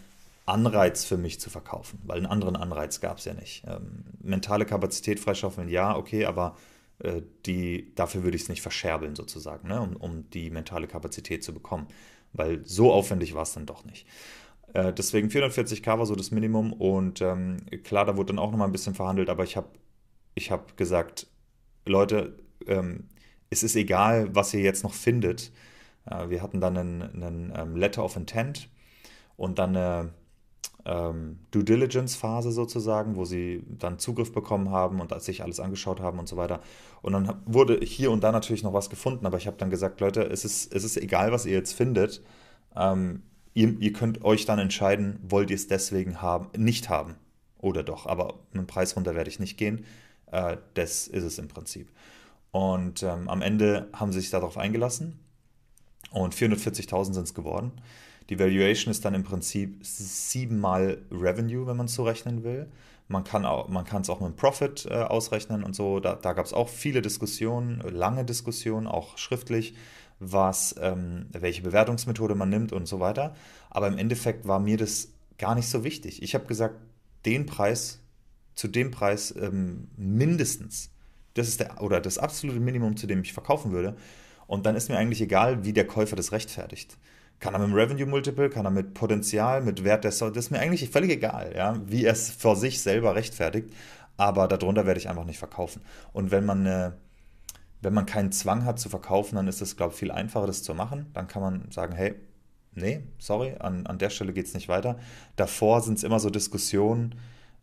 Anreiz 0.46 1.04
für 1.04 1.18
mich 1.18 1.38
zu 1.38 1.50
verkaufen, 1.50 2.00
weil 2.04 2.16
einen 2.16 2.26
anderen 2.26 2.56
Anreiz 2.56 3.00
gab 3.00 3.18
es 3.18 3.26
ja 3.26 3.34
nicht. 3.34 3.64
Ähm, 3.66 4.04
mentale 4.22 4.64
Kapazität 4.64 5.20
freischaufeln, 5.20 5.68
ja, 5.68 5.96
okay, 5.96 6.24
aber 6.24 6.56
äh, 7.00 7.20
die, 7.44 7.92
dafür 7.94 8.22
würde 8.22 8.36
ich 8.36 8.44
es 8.44 8.48
nicht 8.48 8.62
verscherbeln 8.62 9.16
sozusagen, 9.16 9.68
ne, 9.68 9.80
um, 9.80 9.96
um 9.96 10.30
die 10.30 10.50
mentale 10.50 10.86
Kapazität 10.86 11.44
zu 11.44 11.52
bekommen, 11.52 11.88
weil 12.36 12.64
so 12.64 12.92
aufwendig 12.92 13.34
war 13.34 13.42
es 13.42 13.52
dann 13.52 13.66
doch 13.66 13.84
nicht. 13.84 14.06
Äh, 14.74 14.92
deswegen 14.92 15.28
440k 15.28 15.98
war 15.98 16.06
so 16.06 16.14
das 16.14 16.30
Minimum 16.30 16.72
und 16.72 17.20
ähm, 17.20 17.58
klar, 17.82 18.04
da 18.04 18.16
wurde 18.16 18.34
dann 18.34 18.38
auch 18.38 18.50
nochmal 18.50 18.68
ein 18.68 18.72
bisschen 18.72 18.94
verhandelt, 18.94 19.30
aber 19.30 19.44
ich 19.44 19.56
habe 19.56 19.68
ich 20.34 20.50
hab 20.50 20.76
gesagt, 20.76 21.26
Leute, 21.86 22.38
ähm, 22.66 23.08
es 23.48 23.62
ist 23.62 23.76
egal, 23.76 24.34
was 24.34 24.52
ihr 24.52 24.60
jetzt 24.60 24.82
noch 24.82 24.92
findet, 24.92 25.52
äh, 26.04 26.28
wir 26.28 26.42
hatten 26.42 26.60
dann 26.60 26.76
einen, 26.76 27.02
einen 27.02 27.52
ähm, 27.56 27.76
Letter 27.76 28.04
of 28.04 28.16
Intent 28.16 28.68
und 29.36 29.58
dann 29.58 29.76
eine 29.76 30.10
ähm, 30.86 31.38
Due 31.50 31.64
Diligence-Phase 31.64 32.52
sozusagen, 32.52 33.16
wo 33.16 33.24
sie 33.24 33.64
dann 33.78 33.98
Zugriff 33.98 34.32
bekommen 34.32 34.70
haben 34.70 35.00
und 35.00 35.20
sich 35.20 35.42
alles 35.42 35.58
angeschaut 35.58 36.00
haben 36.00 36.18
und 36.18 36.28
so 36.28 36.36
weiter. 36.36 36.60
Und 37.02 37.12
dann 37.12 37.42
wurde 37.44 37.80
hier 37.82 38.12
und 38.12 38.22
da 38.22 38.30
natürlich 38.30 38.62
noch 38.62 38.72
was 38.72 38.88
gefunden, 38.88 39.26
aber 39.26 39.36
ich 39.36 39.46
habe 39.46 39.56
dann 39.56 39.70
gesagt, 39.70 40.00
Leute, 40.00 40.22
es 40.22 40.44
ist, 40.44 40.72
es 40.72 40.84
ist 40.84 40.96
egal, 40.96 41.32
was 41.32 41.44
ihr 41.44 41.54
jetzt 41.54 41.72
findet. 41.72 42.22
Ähm, 42.76 43.22
ihr, 43.52 43.76
ihr 43.80 43.92
könnt 43.92 44.24
euch 44.24 44.46
dann 44.46 44.60
entscheiden, 44.60 45.18
wollt 45.28 45.50
ihr 45.50 45.56
es 45.56 45.66
deswegen 45.66 46.22
haben, 46.22 46.48
nicht 46.56 46.88
haben 46.88 47.16
oder 47.58 47.82
doch. 47.82 48.06
Aber 48.06 48.34
dem 48.54 48.66
Preis 48.68 48.94
runter 48.96 49.16
werde 49.16 49.28
ich 49.28 49.40
nicht 49.40 49.58
gehen. 49.58 49.84
Äh, 50.30 50.58
das 50.74 51.08
ist 51.08 51.24
es 51.24 51.38
im 51.38 51.48
Prinzip. 51.48 51.90
Und 52.52 53.02
ähm, 53.02 53.28
am 53.28 53.42
Ende 53.42 53.88
haben 53.92 54.12
sie 54.12 54.20
sich 54.20 54.30
darauf 54.30 54.56
eingelassen 54.56 55.18
und 56.10 56.34
440.000 56.34 57.14
sind 57.14 57.24
es 57.24 57.34
geworden. 57.34 57.72
Die 58.28 58.38
Valuation 58.38 58.90
ist 58.90 59.04
dann 59.04 59.14
im 59.14 59.22
Prinzip 59.22 59.78
siebenmal 59.82 60.98
Revenue, 61.10 61.66
wenn 61.66 61.76
man 61.76 61.86
es 61.86 61.94
so 61.94 62.04
rechnen 62.04 62.42
will. 62.42 62.66
Man 63.08 63.22
kann 63.22 63.44
es 63.44 64.10
auch 64.10 64.20
mit 64.20 64.26
einem 64.26 64.36
Profit 64.36 64.86
äh, 64.90 64.94
ausrechnen 64.94 65.62
und 65.62 65.76
so. 65.76 66.00
Da, 66.00 66.16
da 66.16 66.32
gab 66.32 66.44
es 66.44 66.52
auch 66.52 66.68
viele 66.68 67.02
Diskussionen, 67.02 67.80
lange 67.80 68.24
Diskussionen, 68.24 68.88
auch 68.88 69.16
schriftlich, 69.16 69.74
was, 70.18 70.74
ähm, 70.80 71.26
welche 71.30 71.62
Bewertungsmethode 71.62 72.34
man 72.34 72.48
nimmt 72.48 72.72
und 72.72 72.86
so 72.86 72.98
weiter. 72.98 73.34
Aber 73.70 73.86
im 73.86 73.98
Endeffekt 73.98 74.48
war 74.48 74.58
mir 74.58 74.76
das 74.76 75.12
gar 75.38 75.54
nicht 75.54 75.68
so 75.68 75.84
wichtig. 75.84 76.22
Ich 76.22 76.34
habe 76.34 76.46
gesagt, 76.46 76.80
den 77.24 77.46
Preis 77.46 78.00
zu 78.56 78.68
dem 78.68 78.90
Preis 78.90 79.34
ähm, 79.38 79.88
mindestens. 79.96 80.90
Das 81.34 81.46
ist 81.46 81.60
der, 81.60 81.82
oder 81.82 82.00
das 82.00 82.18
absolute 82.18 82.58
Minimum, 82.58 82.96
zu 82.96 83.06
dem 83.06 83.20
ich 83.20 83.34
verkaufen 83.34 83.70
würde. 83.70 83.96
Und 84.46 84.66
dann 84.66 84.74
ist 84.74 84.88
mir 84.88 84.96
eigentlich 84.96 85.20
egal, 85.20 85.64
wie 85.64 85.72
der 85.72 85.86
Käufer 85.86 86.16
das 86.16 86.32
rechtfertigt. 86.32 86.96
Kann 87.38 87.54
er 87.54 87.60
mit 87.60 87.76
Revenue 87.76 88.06
Multiple, 88.06 88.48
kann 88.48 88.64
er 88.64 88.70
mit 88.70 88.94
Potenzial, 88.94 89.62
mit 89.62 89.84
Wert 89.84 90.04
der 90.04 90.12
Software, 90.12 90.34
das 90.34 90.46
ist 90.46 90.50
mir 90.50 90.60
eigentlich 90.60 90.88
völlig 90.90 91.10
egal, 91.10 91.52
ja, 91.54 91.78
wie 91.86 92.04
er 92.04 92.12
es 92.12 92.30
vor 92.30 92.56
sich 92.56 92.80
selber 92.80 93.14
rechtfertigt. 93.14 93.70
Aber 94.16 94.48
darunter 94.48 94.86
werde 94.86 94.98
ich 94.98 95.08
einfach 95.08 95.26
nicht 95.26 95.38
verkaufen. 95.38 95.82
Und 96.12 96.30
wenn 96.30 96.46
man 96.46 96.66
eine, 96.66 96.94
wenn 97.82 97.92
man 97.92 98.06
keinen 98.06 98.32
Zwang 98.32 98.64
hat 98.64 98.78
zu 98.78 98.88
verkaufen, 98.88 99.36
dann 99.36 99.48
ist 99.48 99.60
es, 99.60 99.76
glaube 99.76 99.92
ich, 99.92 99.98
viel 99.98 100.10
einfacher, 100.10 100.46
das 100.46 100.62
zu 100.62 100.74
machen. 100.74 101.06
Dann 101.12 101.28
kann 101.28 101.42
man 101.42 101.70
sagen, 101.70 101.94
hey, 101.94 102.14
nee, 102.74 103.02
sorry, 103.18 103.56
an, 103.58 103.86
an 103.86 103.98
der 103.98 104.10
Stelle 104.10 104.32
geht 104.32 104.46
es 104.46 104.54
nicht 104.54 104.68
weiter. 104.68 104.98
Davor 105.36 105.82
sind 105.82 105.98
es 105.98 106.04
immer 106.04 106.20
so 106.20 106.30
Diskussionen, 106.30 107.16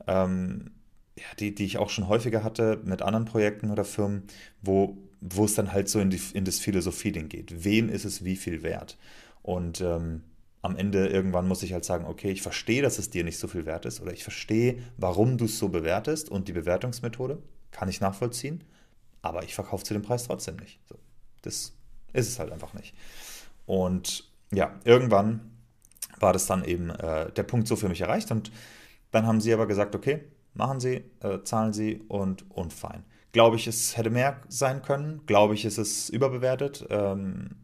ähm, 0.07 0.71
ja, 1.17 1.25
die, 1.39 1.53
die 1.53 1.65
ich 1.65 1.77
auch 1.77 1.89
schon 1.89 2.07
häufiger 2.07 2.43
hatte 2.43 2.79
mit 2.83 3.01
anderen 3.01 3.25
Projekten 3.25 3.69
oder 3.71 3.85
Firmen, 3.85 4.23
wo, 4.61 4.97
wo 5.21 5.45
es 5.45 5.53
dann 5.53 5.71
halt 5.71 5.89
so 5.89 5.99
in, 5.99 6.09
die, 6.09 6.21
in 6.33 6.45
das 6.45 6.59
Philosophie-Ding 6.59 7.29
geht. 7.29 7.63
Wem 7.63 7.89
ist 7.89 8.05
es 8.05 8.23
wie 8.23 8.35
viel 8.35 8.63
wert? 8.63 8.97
Und 9.43 9.81
ähm, 9.81 10.23
am 10.61 10.77
Ende 10.77 11.07
irgendwann 11.07 11.47
muss 11.47 11.61
ich 11.61 11.73
halt 11.73 11.85
sagen, 11.85 12.05
okay, 12.05 12.31
ich 12.31 12.41
verstehe, 12.41 12.81
dass 12.81 12.97
es 12.97 13.09
dir 13.09 13.23
nicht 13.23 13.37
so 13.37 13.47
viel 13.47 13.65
wert 13.65 13.85
ist 13.85 14.01
oder 14.01 14.13
ich 14.13 14.23
verstehe, 14.23 14.79
warum 14.97 15.37
du 15.37 15.45
es 15.45 15.59
so 15.59 15.69
bewertest 15.69 16.29
und 16.29 16.47
die 16.47 16.53
Bewertungsmethode 16.53 17.37
kann 17.71 17.89
ich 17.89 17.99
nachvollziehen, 17.99 18.63
aber 19.21 19.43
ich 19.43 19.53
verkaufe 19.53 19.83
zu 19.83 19.93
dem 19.93 20.01
Preis 20.01 20.23
trotzdem 20.23 20.55
nicht. 20.55 20.79
So, 20.87 20.95
das 21.41 21.73
ist 22.13 22.29
es 22.29 22.39
halt 22.39 22.51
einfach 22.51 22.73
nicht. 22.73 22.95
Und 23.65 24.31
ja, 24.51 24.79
irgendwann 24.85 25.51
war 26.19 26.31
das 26.31 26.45
dann 26.45 26.63
eben 26.63 26.89
äh, 26.91 27.31
der 27.31 27.43
Punkt 27.43 27.67
so 27.67 27.75
für 27.75 27.89
mich 27.89 28.01
erreicht 28.01 28.31
und 28.31 28.51
dann 29.11 29.27
haben 29.27 29.41
sie 29.41 29.53
aber 29.53 29.67
gesagt, 29.67 29.95
okay, 29.95 30.23
machen 30.53 30.79
Sie, 30.79 31.03
äh, 31.21 31.43
zahlen 31.43 31.73
Sie 31.73 32.01
und, 32.07 32.49
und 32.51 32.73
fein. 32.73 33.03
Glaube 33.31 33.55
ich, 33.55 33.67
es 33.67 33.97
hätte 33.97 34.09
mehr 34.09 34.41
sein 34.47 34.81
können. 34.81 35.25
Glaube 35.25 35.55
ich, 35.55 35.65
ist 35.65 35.77
es 35.77 36.09
überbewertet. 36.09 36.85
Ähm, 36.89 37.55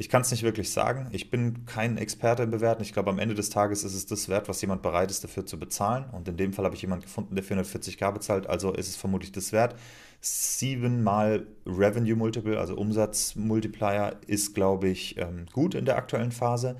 ich 0.00 0.08
kann 0.08 0.22
es 0.22 0.30
nicht 0.30 0.42
wirklich 0.42 0.72
sagen. 0.72 1.08
Ich 1.10 1.28
bin 1.28 1.66
kein 1.66 1.98
Experte 1.98 2.42
im 2.42 2.50
Bewerten. 2.50 2.82
Ich 2.82 2.94
glaube, 2.94 3.10
am 3.10 3.18
Ende 3.18 3.34
des 3.34 3.50
Tages 3.50 3.84
ist 3.84 3.92
es 3.92 4.06
das 4.06 4.30
wert, 4.30 4.48
was 4.48 4.62
jemand 4.62 4.80
bereit 4.80 5.10
ist, 5.10 5.22
dafür 5.22 5.44
zu 5.44 5.58
bezahlen. 5.58 6.06
Und 6.12 6.26
in 6.26 6.38
dem 6.38 6.54
Fall 6.54 6.64
habe 6.64 6.74
ich 6.74 6.80
jemanden 6.80 7.04
gefunden, 7.04 7.34
der 7.34 7.44
440k 7.44 8.10
bezahlt. 8.10 8.46
Also 8.46 8.72
ist 8.72 8.88
es 8.88 8.96
vermutlich 8.96 9.30
das 9.30 9.52
wert. 9.52 9.74
Siebenmal 10.22 11.46
Revenue 11.66 12.16
Multiple, 12.16 12.58
also 12.58 12.76
Umsatzmultiplier, 12.76 14.16
ist, 14.26 14.54
glaube 14.54 14.88
ich, 14.88 15.18
ähm, 15.18 15.44
gut 15.52 15.74
in 15.74 15.84
der 15.84 15.98
aktuellen 15.98 16.32
Phase. 16.32 16.76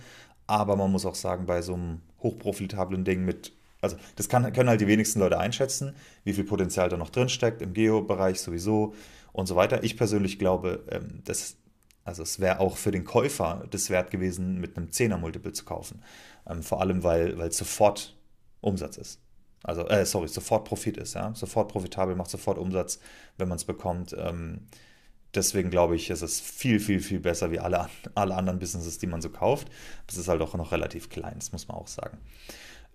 Aber 0.47 0.77
man 0.77 0.91
muss 0.91 1.05
auch 1.05 1.15
sagen, 1.15 1.45
bei 1.45 1.61
so 1.61 1.75
einem 1.75 2.01
hochprofitablen 2.23 3.05
Ding 3.05 3.27
mit 3.27 3.53
also 3.83 3.97
das 4.17 4.29
kann, 4.29 4.51
können 4.53 4.69
halt 4.69 4.83
die 4.83 4.87
wenigsten 4.87 5.21
Leute 5.21 5.39
einschätzen, 5.39 5.95
wie 6.25 6.35
viel 6.35 6.45
Potenzial 6.45 6.91
da 6.91 6.99
noch 6.99 7.09
drin 7.09 7.31
steckt, 7.31 7.63
im 7.63 7.73
Geo-Bereich 7.73 8.39
sowieso 8.39 8.95
und 9.33 9.47
so 9.47 9.57
weiter. 9.57 9.83
Ich 9.85 9.97
persönlich 9.97 10.39
glaube, 10.39 10.85
ähm, 10.91 11.23
dass 11.25 11.57
also 12.11 12.25
es 12.25 12.41
wäre 12.41 12.59
auch 12.59 12.77
für 12.77 12.91
den 12.91 13.05
Käufer 13.05 13.65
das 13.71 13.89
wert 13.89 14.11
gewesen, 14.11 14.61
mit 14.61 14.77
einem 14.77 14.89
10er-Multiple 14.89 15.53
zu 15.53 15.65
kaufen. 15.65 16.03
Ähm, 16.45 16.65
vor 16.65 16.81
allem, 16.81 17.05
weil, 17.05 17.41
es 17.41 17.57
sofort 17.57 18.17
Umsatz 18.61 18.97
ist. 18.97 19.21
Also, 19.63 19.87
äh, 19.87 20.05
sorry, 20.05 20.27
sofort 20.27 20.65
Profit 20.65 20.97
ist, 20.97 21.15
ja. 21.15 21.33
Sofort 21.37 21.71
profitabel, 21.71 22.17
macht 22.17 22.31
sofort 22.31 22.59
Umsatz, 22.59 22.99
wenn 23.39 23.47
man 23.47 23.57
es 23.57 23.65
bekommt. 23.65 24.13
Ähm, 24.19 24.67
deswegen 25.37 25.71
glaube 25.71 25.95
ich, 25.95 26.11
ist 26.11 26.23
es 26.23 26.41
viel, 26.41 26.81
viel, 26.81 26.99
viel 26.99 27.21
besser 27.21 27.53
wie 27.53 27.61
alle, 27.61 27.89
alle 28.17 28.35
anderen 28.35 28.59
Businesses, 28.59 28.99
die 28.99 29.07
man 29.07 29.23
so 29.23 29.31
kauft. 29.31 29.69
Das 30.09 30.17
ist 30.17 30.27
halt 30.27 30.43
auch 30.43 30.55
noch 30.55 30.73
relativ 30.73 31.11
klein, 31.11 31.37
das 31.37 31.53
muss 31.53 31.69
man 31.69 31.77
auch 31.77 31.87
sagen. 31.87 32.19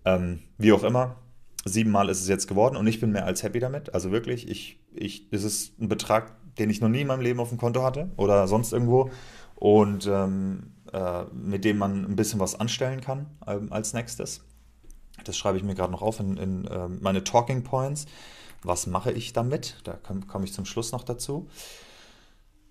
Ähm, 0.03 0.39
wie 0.57 0.73
auch 0.73 0.83
immer, 0.83 1.15
siebenmal 1.63 2.09
ist 2.09 2.19
es 2.19 2.27
jetzt 2.27 2.47
geworden 2.47 2.75
und 2.75 2.85
ich 2.85 2.99
bin 2.99 3.13
mehr 3.13 3.25
als 3.25 3.43
happy 3.43 3.59
damit. 3.59 3.93
Also 3.93 4.11
wirklich, 4.11 4.49
ich, 4.49 4.81
ich, 4.93 5.29
das 5.29 5.43
ist 5.43 5.79
ein 5.79 5.87
Betrag, 5.87 6.35
den 6.57 6.69
ich 6.69 6.81
noch 6.81 6.89
nie 6.89 7.01
in 7.01 7.07
meinem 7.07 7.21
Leben 7.21 7.39
auf 7.39 7.49
dem 7.49 7.57
Konto 7.57 7.83
hatte 7.83 8.11
oder 8.17 8.47
sonst 8.47 8.73
irgendwo 8.73 9.09
und 9.55 10.07
ähm, 10.07 10.73
äh, 10.91 11.23
mit 11.33 11.65
dem 11.65 11.77
man 11.77 12.05
ein 12.05 12.15
bisschen 12.15 12.39
was 12.39 12.59
anstellen 12.59 13.01
kann 13.01 13.27
ähm, 13.47 13.71
als 13.71 13.93
nächstes. 13.93 14.41
Das 15.23 15.37
schreibe 15.37 15.57
ich 15.57 15.63
mir 15.63 15.75
gerade 15.75 15.91
noch 15.91 16.01
auf 16.01 16.19
in, 16.19 16.37
in 16.37 16.65
äh, 16.65 16.87
meine 16.87 17.23
Talking 17.23 17.63
Points. 17.63 18.05
Was 18.63 18.87
mache 18.87 19.11
ich 19.11 19.33
damit? 19.33 19.77
Da 19.83 19.93
komme 19.93 20.21
komm 20.27 20.43
ich 20.43 20.53
zum 20.53 20.65
Schluss 20.65 20.91
noch 20.91 21.03
dazu. 21.03 21.47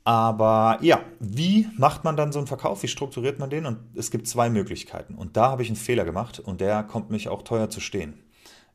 Aber 0.05 0.79
ja, 0.83 1.01
wie 1.19 1.67
macht 1.79 2.05
man 2.05 2.17
dann 2.17 2.31
so 2.31 2.39
einen 2.39 2.47
Verkauf? 2.47 2.83
Wie 2.83 2.89
strukturiert 2.89 3.39
man 3.39 3.49
den? 3.49 3.65
Und 3.65 3.79
es 3.97 4.11
gibt 4.11 4.29
zwei 4.29 4.51
Möglichkeiten. 4.51 5.15
Und 5.15 5.37
da 5.39 5.51
habe 5.51 5.63
ich 5.63 5.69
einen 5.69 5.77
Fehler 5.77 6.05
gemacht 6.05 6.41
und 6.41 6.61
der 6.61 6.83
kommt 6.83 7.11
mich 7.11 7.29
auch 7.29 7.43
teuer 7.43 7.71
zu 7.71 7.81
stehen. 7.81 8.23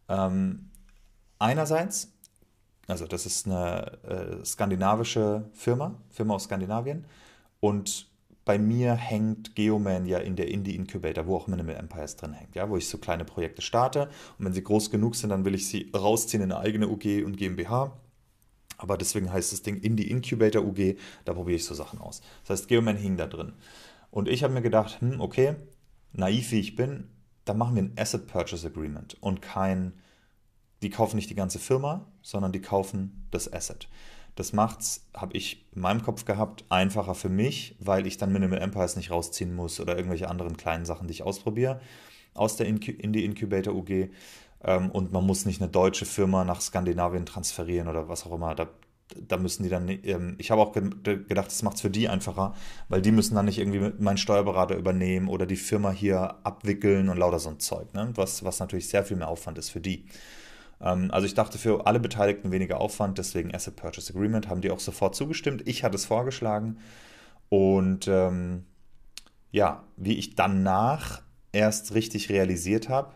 Ähm, 0.07 0.71
einerseits 1.37 2.13
also 2.89 3.05
das 3.05 3.25
ist 3.25 3.45
eine 3.45 3.99
äh, 4.03 4.45
skandinavische 4.45 5.45
Firma, 5.53 5.95
Firma 6.09 6.35
aus 6.35 6.45
Skandinavien. 6.45 7.05
Und 7.59 8.07
bei 8.45 8.57
mir 8.57 8.95
hängt 8.95 9.55
Geoman 9.55 10.05
ja 10.05 10.17
in 10.17 10.35
der 10.35 10.47
Indie 10.47 10.75
Incubator, 10.75 11.27
wo 11.27 11.35
auch 11.35 11.47
Minimal 11.47 11.75
Empires 11.75 12.15
drin 12.15 12.33
hängt, 12.33 12.55
ja, 12.55 12.69
wo 12.69 12.77
ich 12.77 12.87
so 12.87 12.97
kleine 12.97 13.25
Projekte 13.25 13.61
starte. 13.61 14.09
Und 14.37 14.45
wenn 14.45 14.53
sie 14.53 14.63
groß 14.63 14.89
genug 14.89 15.15
sind, 15.15 15.29
dann 15.29 15.45
will 15.45 15.53
ich 15.53 15.67
sie 15.67 15.91
rausziehen 15.95 16.41
in 16.41 16.51
eine 16.51 16.61
eigene 16.61 16.87
UG 16.87 17.23
und 17.25 17.37
GmbH. 17.37 17.95
Aber 18.77 18.97
deswegen 18.97 19.31
heißt 19.31 19.51
das 19.51 19.61
Ding 19.61 19.77
Indie 19.77 20.09
Incubator 20.09 20.63
UG, 20.63 20.97
da 21.25 21.33
probiere 21.33 21.57
ich 21.57 21.65
so 21.65 21.75
Sachen 21.75 21.99
aus. 21.99 22.21
Das 22.41 22.61
heißt, 22.61 22.69
Geoman 22.69 22.95
hing 22.95 23.17
da 23.17 23.27
drin. 23.27 23.53
Und 24.09 24.27
ich 24.27 24.43
habe 24.43 24.53
mir 24.53 24.61
gedacht, 24.61 25.01
hm, 25.01 25.21
okay, 25.21 25.55
naiv 26.13 26.51
wie 26.51 26.59
ich 26.59 26.75
bin, 26.75 27.09
dann 27.45 27.57
machen 27.57 27.75
wir 27.75 27.83
ein 27.83 27.93
Asset 27.97 28.25
Purchase 28.25 28.67
Agreement 28.67 29.17
und 29.21 29.41
kein 29.41 29.93
die 30.81 30.89
kaufen 30.89 31.15
nicht 31.15 31.29
die 31.29 31.35
ganze 31.35 31.59
Firma, 31.59 32.05
sondern 32.21 32.51
die 32.51 32.61
kaufen 32.61 33.27
das 33.31 33.51
Asset. 33.51 33.87
Das 34.35 34.53
macht's, 34.53 35.05
habe 35.13 35.35
ich 35.35 35.65
in 35.73 35.81
meinem 35.81 36.01
Kopf 36.01 36.23
gehabt, 36.23 36.63
einfacher 36.69 37.15
für 37.15 37.29
mich, 37.29 37.75
weil 37.79 38.07
ich 38.07 38.17
dann 38.17 38.31
Minimal 38.31 38.59
Empires 38.59 38.95
nicht 38.95 39.11
rausziehen 39.11 39.53
muss 39.53 39.79
oder 39.79 39.97
irgendwelche 39.97 40.29
anderen 40.29 40.55
kleinen 40.55 40.85
Sachen, 40.85 41.07
die 41.07 41.13
ich 41.13 41.23
ausprobiere 41.23 41.81
aus 42.33 42.55
der 42.55 42.67
Indie 42.67 43.25
Incubator 43.25 43.75
UG. 43.75 44.09
Ähm, 44.63 44.91
und 44.91 45.11
man 45.11 45.25
muss 45.25 45.45
nicht 45.45 45.61
eine 45.61 45.69
deutsche 45.69 46.05
Firma 46.05 46.43
nach 46.43 46.61
Skandinavien 46.61 47.25
transferieren 47.25 47.87
oder 47.87 48.07
was 48.07 48.25
auch 48.25 48.33
immer. 48.33 48.55
Da, 48.55 48.69
da 49.15 49.37
müssen 49.37 49.63
die 49.63 49.69
dann, 49.69 49.89
ähm, 49.89 50.35
ich 50.37 50.51
habe 50.51 50.61
auch 50.61 50.71
gedacht, 50.71 51.47
das 51.47 51.63
macht 51.63 51.75
es 51.75 51.81
für 51.81 51.89
die 51.89 52.09
einfacher, 52.09 52.55
weil 52.87 53.01
die 53.01 53.11
müssen 53.11 53.35
dann 53.35 53.45
nicht 53.45 53.57
irgendwie 53.57 53.91
meinen 54.01 54.17
Steuerberater 54.17 54.75
übernehmen 54.75 55.27
oder 55.27 55.45
die 55.45 55.55
Firma 55.55 55.91
hier 55.91 56.35
abwickeln 56.45 57.09
und 57.09 57.17
lauter 57.17 57.39
so 57.39 57.49
ein 57.49 57.59
Zeug, 57.59 57.93
ne? 57.93 58.11
was, 58.15 58.43
was 58.43 58.59
natürlich 58.59 58.87
sehr 58.87 59.03
viel 59.03 59.17
mehr 59.17 59.29
Aufwand 59.29 59.57
ist 59.57 59.69
für 59.69 59.81
die. 59.81 60.05
Ähm, 60.81 61.11
also 61.11 61.25
ich 61.25 61.33
dachte 61.33 61.57
für 61.57 61.85
alle 61.85 61.99
Beteiligten 61.99 62.51
weniger 62.51 62.79
Aufwand, 62.79 63.17
deswegen 63.17 63.53
Asset 63.53 63.75
Purchase 63.75 64.13
Agreement 64.13 64.47
haben 64.47 64.61
die 64.61 64.71
auch 64.71 64.79
sofort 64.79 65.15
zugestimmt. 65.15 65.67
Ich 65.67 65.83
hatte 65.83 65.95
es 65.95 66.05
vorgeschlagen 66.05 66.77
und 67.49 68.07
ähm, 68.07 68.65
ja, 69.51 69.83
wie 69.97 70.17
ich 70.17 70.35
danach 70.35 71.21
erst 71.51 71.93
richtig 71.93 72.29
realisiert 72.29 72.89
habe, 72.89 73.13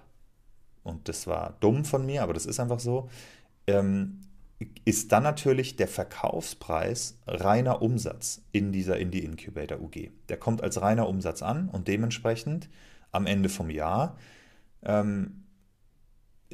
und 0.84 1.08
das 1.08 1.28
war 1.28 1.56
dumm 1.60 1.86
von 1.86 2.06
mir, 2.06 2.24
aber 2.24 2.34
das 2.34 2.46
ist 2.46 2.60
einfach 2.60 2.80
so, 2.80 3.10
ähm, 3.68 4.20
ist 4.86 5.12
dann 5.12 5.24
natürlich 5.24 5.76
der 5.76 5.88
Verkaufspreis 5.88 7.18
reiner 7.28 7.82
Umsatz 7.82 8.42
in 8.52 8.72
dieser 8.72 8.98
Indie 8.98 9.24
Incubator 9.24 9.80
UG. 9.80 10.12
Der 10.30 10.38
kommt 10.38 10.62
als 10.62 10.82
reiner 10.82 11.08
Umsatz 11.08 11.42
an 11.42 11.70
und 11.70 11.88
dementsprechend 11.88 12.70
am 13.12 13.26
Ende 13.26 13.50
vom 13.50 13.70
Jahr 13.70 14.18
ähm, 14.84 15.43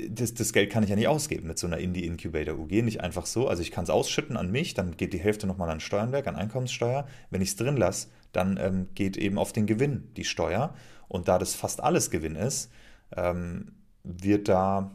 das, 0.10 0.34
das, 0.34 0.54
Geld 0.54 0.72
kann 0.72 0.84
ich 0.84 0.90
ja 0.90 0.96
nicht 0.96 1.08
ausgeben 1.08 1.48
mit 1.48 1.60
so 1.60 1.68
einer 1.68 1.78
Indie-Incubator 1.78 2.58
UG, 2.58 2.84
nicht 2.84 3.02
einfach 3.02 3.26
so. 3.26 3.48
Also 3.48 3.62
ich 3.62 3.72
kann 3.72 3.84
es 3.84 3.90
ausschütten 3.90 4.38
an 4.38 4.52
mich, 4.52 4.74
dann 4.74 4.98
geht 4.98 5.14
die 5.14 5.20
Hälfte 5.20 5.48
nochmal 5.48 5.70
an 5.70 5.80
Steuernwerk, 5.80 6.28
an 6.28 6.36
Einkommenssteuer. 6.36 7.08
Wenn 7.30 7.42
ich 7.42 7.50
es 7.50 7.56
drin 7.56 7.78
lasse, 7.78 8.08
dann 8.32 8.58
ähm, 8.58 8.88
geht 8.96 9.18
eben 9.18 9.38
auf 9.38 9.54
den 9.54 9.66
Gewinn 9.66 10.10
die 10.16 10.26
Steuer. 10.26 10.74
Und 11.08 11.28
da 11.28 11.40
das 11.40 11.56
fast 11.56 11.82
alles 11.82 12.12
Gewinn 12.12 12.36
ist, 12.36 12.72
ähm, 13.16 13.74
wird 14.04 14.48
da 14.48 14.92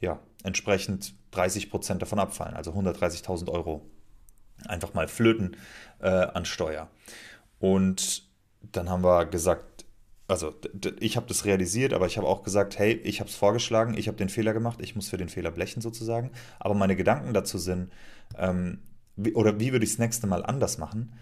ja, 0.00 0.20
entsprechend 0.42 1.14
30 1.32 1.70
Prozent 1.70 2.02
davon 2.02 2.18
abfallen, 2.18 2.54
also 2.54 2.72
130.000 2.72 3.50
Euro 3.50 3.84
einfach 4.66 4.94
mal 4.94 5.08
flöten 5.08 5.56
äh, 6.00 6.08
an 6.08 6.44
Steuer. 6.44 6.88
Und 7.58 8.28
dann 8.62 8.88
haben 8.88 9.02
wir 9.02 9.26
gesagt, 9.26 9.73
also 10.26 10.54
ich 11.00 11.16
habe 11.16 11.26
das 11.26 11.44
realisiert, 11.44 11.92
aber 11.92 12.06
ich 12.06 12.16
habe 12.16 12.26
auch 12.26 12.42
gesagt, 12.42 12.78
hey, 12.78 12.92
ich 12.92 13.20
habe 13.20 13.28
es 13.28 13.36
vorgeschlagen, 13.36 13.94
ich 13.96 14.08
habe 14.08 14.16
den 14.16 14.30
Fehler 14.30 14.54
gemacht, 14.54 14.78
ich 14.80 14.96
muss 14.96 15.08
für 15.08 15.18
den 15.18 15.28
Fehler 15.28 15.50
blechen 15.50 15.82
sozusagen. 15.82 16.30
Aber 16.58 16.74
meine 16.74 16.96
Gedanken 16.96 17.34
dazu 17.34 17.58
sind, 17.58 17.92
ähm, 18.38 18.80
wie, 19.16 19.34
oder 19.34 19.60
wie 19.60 19.72
würde 19.72 19.84
ich 19.84 19.92
das 19.92 19.98
nächste 19.98 20.26
Mal 20.26 20.44
anders 20.44 20.78
machen? 20.78 21.12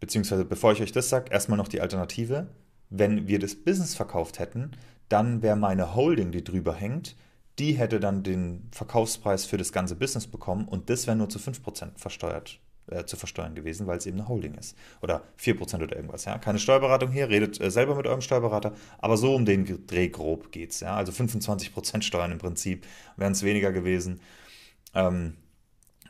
Beziehungsweise, 0.00 0.44
bevor 0.44 0.72
ich 0.72 0.82
euch 0.82 0.92
das 0.92 1.08
sage, 1.08 1.32
erstmal 1.32 1.56
noch 1.56 1.68
die 1.68 1.80
Alternative. 1.80 2.48
Wenn 2.90 3.26
wir 3.26 3.38
das 3.38 3.54
Business 3.54 3.94
verkauft 3.94 4.38
hätten, 4.38 4.72
dann 5.08 5.42
wäre 5.42 5.56
meine 5.56 5.94
Holding, 5.94 6.30
die 6.30 6.44
drüber 6.44 6.74
hängt, 6.74 7.16
die 7.58 7.72
hätte 7.72 8.00
dann 8.00 8.22
den 8.22 8.68
Verkaufspreis 8.70 9.46
für 9.46 9.56
das 9.56 9.72
ganze 9.72 9.94
Business 9.96 10.26
bekommen 10.26 10.68
und 10.68 10.90
das 10.90 11.06
wäre 11.06 11.16
nur 11.16 11.28
zu 11.30 11.38
5% 11.38 11.98
versteuert 11.98 12.60
äh, 12.88 13.04
zu 13.04 13.16
versteuern 13.16 13.54
gewesen, 13.54 13.86
weil 13.86 13.98
es 13.98 14.06
eben 14.06 14.18
eine 14.18 14.28
Holding 14.28 14.54
ist. 14.54 14.76
Oder 15.00 15.22
4% 15.40 15.82
oder 15.82 15.96
irgendwas. 15.96 16.24
Ja? 16.24 16.38
Keine 16.38 16.58
Steuerberatung 16.58 17.10
hier, 17.10 17.28
redet 17.28 17.60
äh, 17.60 17.70
selber 17.70 17.94
mit 17.94 18.06
eurem 18.06 18.20
Steuerberater, 18.20 18.72
aber 18.98 19.16
so 19.16 19.34
um 19.34 19.44
den 19.44 19.86
Dreh 19.86 20.08
grob 20.08 20.52
geht 20.52 20.72
es. 20.72 20.80
Ja? 20.80 20.96
Also 20.96 21.12
25% 21.12 22.02
Steuern 22.02 22.32
im 22.32 22.38
Prinzip 22.38 22.86
wären 23.16 23.32
es 23.32 23.42
weniger 23.42 23.72
gewesen. 23.72 24.20
Ähm, 24.94 25.34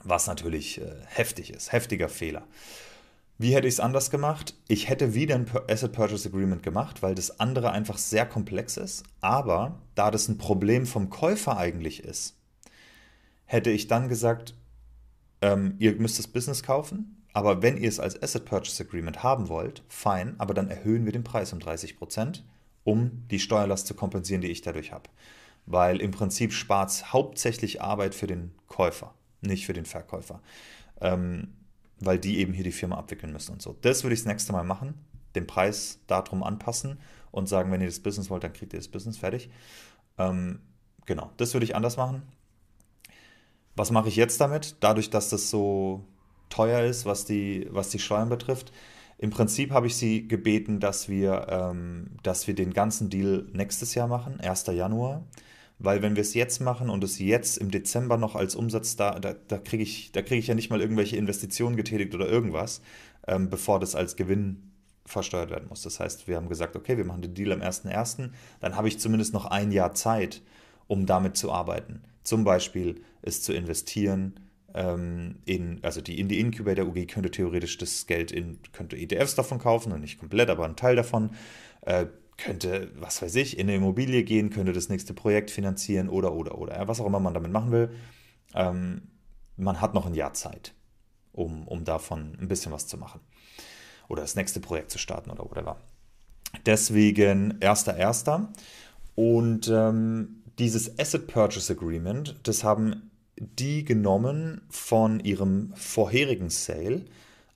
was 0.04 0.26
natürlich 0.26 0.80
äh, 0.80 0.90
heftig 1.06 1.50
ist, 1.50 1.72
heftiger 1.72 2.08
Fehler. 2.08 2.42
Wie 3.38 3.54
hätte 3.54 3.66
ich 3.66 3.74
es 3.74 3.80
anders 3.80 4.10
gemacht? 4.10 4.54
Ich 4.68 4.88
hätte 4.88 5.14
wieder 5.14 5.34
ein 5.34 5.50
Asset 5.68 5.92
Purchase 5.92 6.28
Agreement 6.28 6.62
gemacht, 6.62 7.02
weil 7.02 7.14
das 7.14 7.40
andere 7.40 7.72
einfach 7.72 7.98
sehr 7.98 8.26
komplex 8.26 8.76
ist. 8.76 9.04
Aber 9.20 9.80
da 9.94 10.10
das 10.10 10.28
ein 10.28 10.38
Problem 10.38 10.86
vom 10.86 11.10
Käufer 11.10 11.56
eigentlich 11.56 12.04
ist, 12.04 12.36
hätte 13.44 13.70
ich 13.70 13.88
dann 13.88 14.08
gesagt, 14.08 14.54
ähm, 15.42 15.74
ihr 15.78 15.94
müsst 15.96 16.18
das 16.18 16.28
Business 16.28 16.62
kaufen, 16.62 17.22
aber 17.34 17.62
wenn 17.62 17.76
ihr 17.76 17.88
es 17.88 18.00
als 18.00 18.22
Asset 18.22 18.44
Purchase 18.44 18.84
Agreement 18.84 19.22
haben 19.22 19.48
wollt, 19.48 19.82
fein, 19.88 20.34
aber 20.38 20.54
dann 20.54 20.68
erhöhen 20.68 21.04
wir 21.04 21.12
den 21.12 21.24
Preis 21.24 21.52
um 21.52 21.60
30 21.60 21.98
Prozent, 21.98 22.44
um 22.84 23.24
die 23.30 23.40
Steuerlast 23.40 23.86
zu 23.86 23.94
kompensieren, 23.94 24.40
die 24.40 24.50
ich 24.50 24.62
dadurch 24.62 24.92
habe. 24.92 25.10
Weil 25.66 26.00
im 26.00 26.10
Prinzip 26.10 26.52
spart 26.52 26.90
es 26.90 27.12
hauptsächlich 27.12 27.82
Arbeit 27.82 28.14
für 28.14 28.26
den 28.26 28.52
Käufer, 28.68 29.14
nicht 29.40 29.66
für 29.66 29.72
den 29.72 29.84
Verkäufer. 29.84 30.40
Ähm, 31.00 31.48
weil 32.00 32.18
die 32.18 32.38
eben 32.38 32.52
hier 32.52 32.64
die 32.64 32.72
Firma 32.72 32.96
abwickeln 32.96 33.32
müssen 33.32 33.52
und 33.52 33.62
so. 33.62 33.76
Das 33.82 34.02
würde 34.02 34.14
ich 34.14 34.20
das 34.20 34.26
nächste 34.26 34.52
Mal 34.52 34.64
machen, 34.64 34.94
den 35.34 35.46
Preis 35.46 36.00
darum 36.08 36.42
anpassen 36.42 36.98
und 37.30 37.48
sagen, 37.48 37.70
wenn 37.70 37.80
ihr 37.80 37.86
das 37.86 38.00
Business 38.00 38.28
wollt, 38.28 38.44
dann 38.44 38.52
kriegt 38.52 38.72
ihr 38.72 38.78
das 38.78 38.88
Business 38.88 39.18
fertig. 39.18 39.50
Ähm, 40.18 40.60
genau, 41.06 41.30
das 41.36 41.54
würde 41.54 41.64
ich 41.64 41.76
anders 41.76 41.96
machen. 41.96 42.22
Was 43.76 43.90
mache 43.90 44.08
ich 44.08 44.16
jetzt 44.16 44.40
damit? 44.40 44.76
Dadurch, 44.80 45.10
dass 45.10 45.28
das 45.28 45.50
so 45.50 46.04
teuer 46.50 46.82
ist, 46.84 47.06
was 47.06 47.24
die, 47.24 47.66
was 47.70 47.88
die 47.88 47.98
Steuern 47.98 48.28
betrifft. 48.28 48.72
Im 49.18 49.30
Prinzip 49.30 49.70
habe 49.70 49.86
ich 49.86 49.96
sie 49.96 50.26
gebeten, 50.26 50.80
dass 50.80 51.08
wir, 51.08 51.46
ähm, 51.48 52.08
dass 52.22 52.46
wir 52.46 52.54
den 52.54 52.72
ganzen 52.72 53.08
Deal 53.08 53.46
nächstes 53.52 53.94
Jahr 53.94 54.08
machen, 54.08 54.40
1. 54.40 54.66
Januar. 54.66 55.22
Weil 55.78 56.02
wenn 56.02 56.16
wir 56.16 56.20
es 56.20 56.34
jetzt 56.34 56.60
machen 56.60 56.90
und 56.90 57.02
es 57.02 57.18
jetzt 57.18 57.56
im 57.58 57.70
Dezember 57.70 58.16
noch 58.16 58.36
als 58.36 58.54
Umsatz 58.54 58.96
da, 58.96 59.18
da, 59.18 59.34
da 59.48 59.58
kriege 59.58 59.82
ich, 59.82 60.12
krieg 60.12 60.32
ich 60.32 60.46
ja 60.46 60.54
nicht 60.54 60.70
mal 60.70 60.80
irgendwelche 60.80 61.16
Investitionen 61.16 61.76
getätigt 61.76 62.14
oder 62.14 62.28
irgendwas, 62.28 62.82
ähm, 63.26 63.48
bevor 63.48 63.80
das 63.80 63.94
als 63.94 64.16
Gewinn 64.16 64.70
versteuert 65.06 65.50
werden 65.50 65.68
muss. 65.68 65.82
Das 65.82 65.98
heißt, 65.98 66.28
wir 66.28 66.36
haben 66.36 66.48
gesagt, 66.48 66.76
okay, 66.76 66.96
wir 66.96 67.04
machen 67.04 67.22
den 67.22 67.34
Deal 67.34 67.52
am 67.52 67.60
1.1., 67.60 68.30
dann 68.60 68.76
habe 68.76 68.88
ich 68.88 69.00
zumindest 69.00 69.32
noch 69.32 69.46
ein 69.46 69.72
Jahr 69.72 69.94
Zeit, 69.94 70.42
um 70.86 71.06
damit 71.06 71.36
zu 71.36 71.50
arbeiten. 71.50 72.02
Zum 72.22 72.44
Beispiel 72.44 73.02
es 73.22 73.42
zu 73.42 73.52
investieren 73.52 74.34
ähm, 74.74 75.36
in, 75.44 75.80
also 75.82 76.00
die 76.00 76.18
in 76.18 76.28
die 76.28 76.40
Incubator 76.40 76.86
UG 76.86 77.06
könnte 77.06 77.30
theoretisch 77.30 77.78
das 77.78 78.06
Geld 78.06 78.32
in, 78.32 78.58
könnte 78.72 78.96
ETFs 78.96 79.34
davon 79.34 79.58
kaufen 79.58 79.92
und 79.92 80.00
nicht 80.00 80.18
komplett, 80.18 80.50
aber 80.50 80.64
ein 80.64 80.76
Teil 80.76 80.96
davon. 80.96 81.30
Äh, 81.82 82.06
könnte, 82.38 82.90
was 82.96 83.22
weiß 83.22 83.34
ich, 83.36 83.58
in 83.58 83.68
eine 83.68 83.76
Immobilie 83.76 84.24
gehen, 84.24 84.50
könnte 84.50 84.72
das 84.72 84.88
nächste 84.88 85.14
Projekt 85.14 85.50
finanzieren 85.50 86.08
oder, 86.08 86.32
oder, 86.32 86.58
oder. 86.58 86.88
Was 86.88 87.00
auch 87.00 87.06
immer 87.06 87.20
man 87.20 87.34
damit 87.34 87.52
machen 87.52 87.70
will. 87.70 87.90
Ähm, 88.54 89.02
man 89.56 89.80
hat 89.80 89.94
noch 89.94 90.06
ein 90.06 90.14
Jahr 90.14 90.32
Zeit, 90.32 90.74
um, 91.32 91.68
um 91.68 91.84
davon 91.84 92.36
ein 92.40 92.48
bisschen 92.48 92.72
was 92.72 92.86
zu 92.86 92.96
machen. 92.96 93.20
Oder 94.08 94.22
das 94.22 94.34
nächste 94.34 94.60
Projekt 94.60 94.90
zu 94.90 94.98
starten 94.98 95.30
oder 95.30 95.44
whatever. 95.44 95.76
Deswegen 96.66 97.58
1.1. 97.60 98.48
Und 99.14 99.68
ähm, 99.68 100.42
dieses 100.58 100.98
Asset 100.98 101.26
Purchase 101.28 101.72
Agreement, 101.72 102.34
das 102.42 102.64
haben 102.64 103.11
die 103.36 103.84
genommen 103.84 104.62
von 104.68 105.20
ihrem 105.20 105.72
vorherigen 105.74 106.50
Sale, 106.50 107.04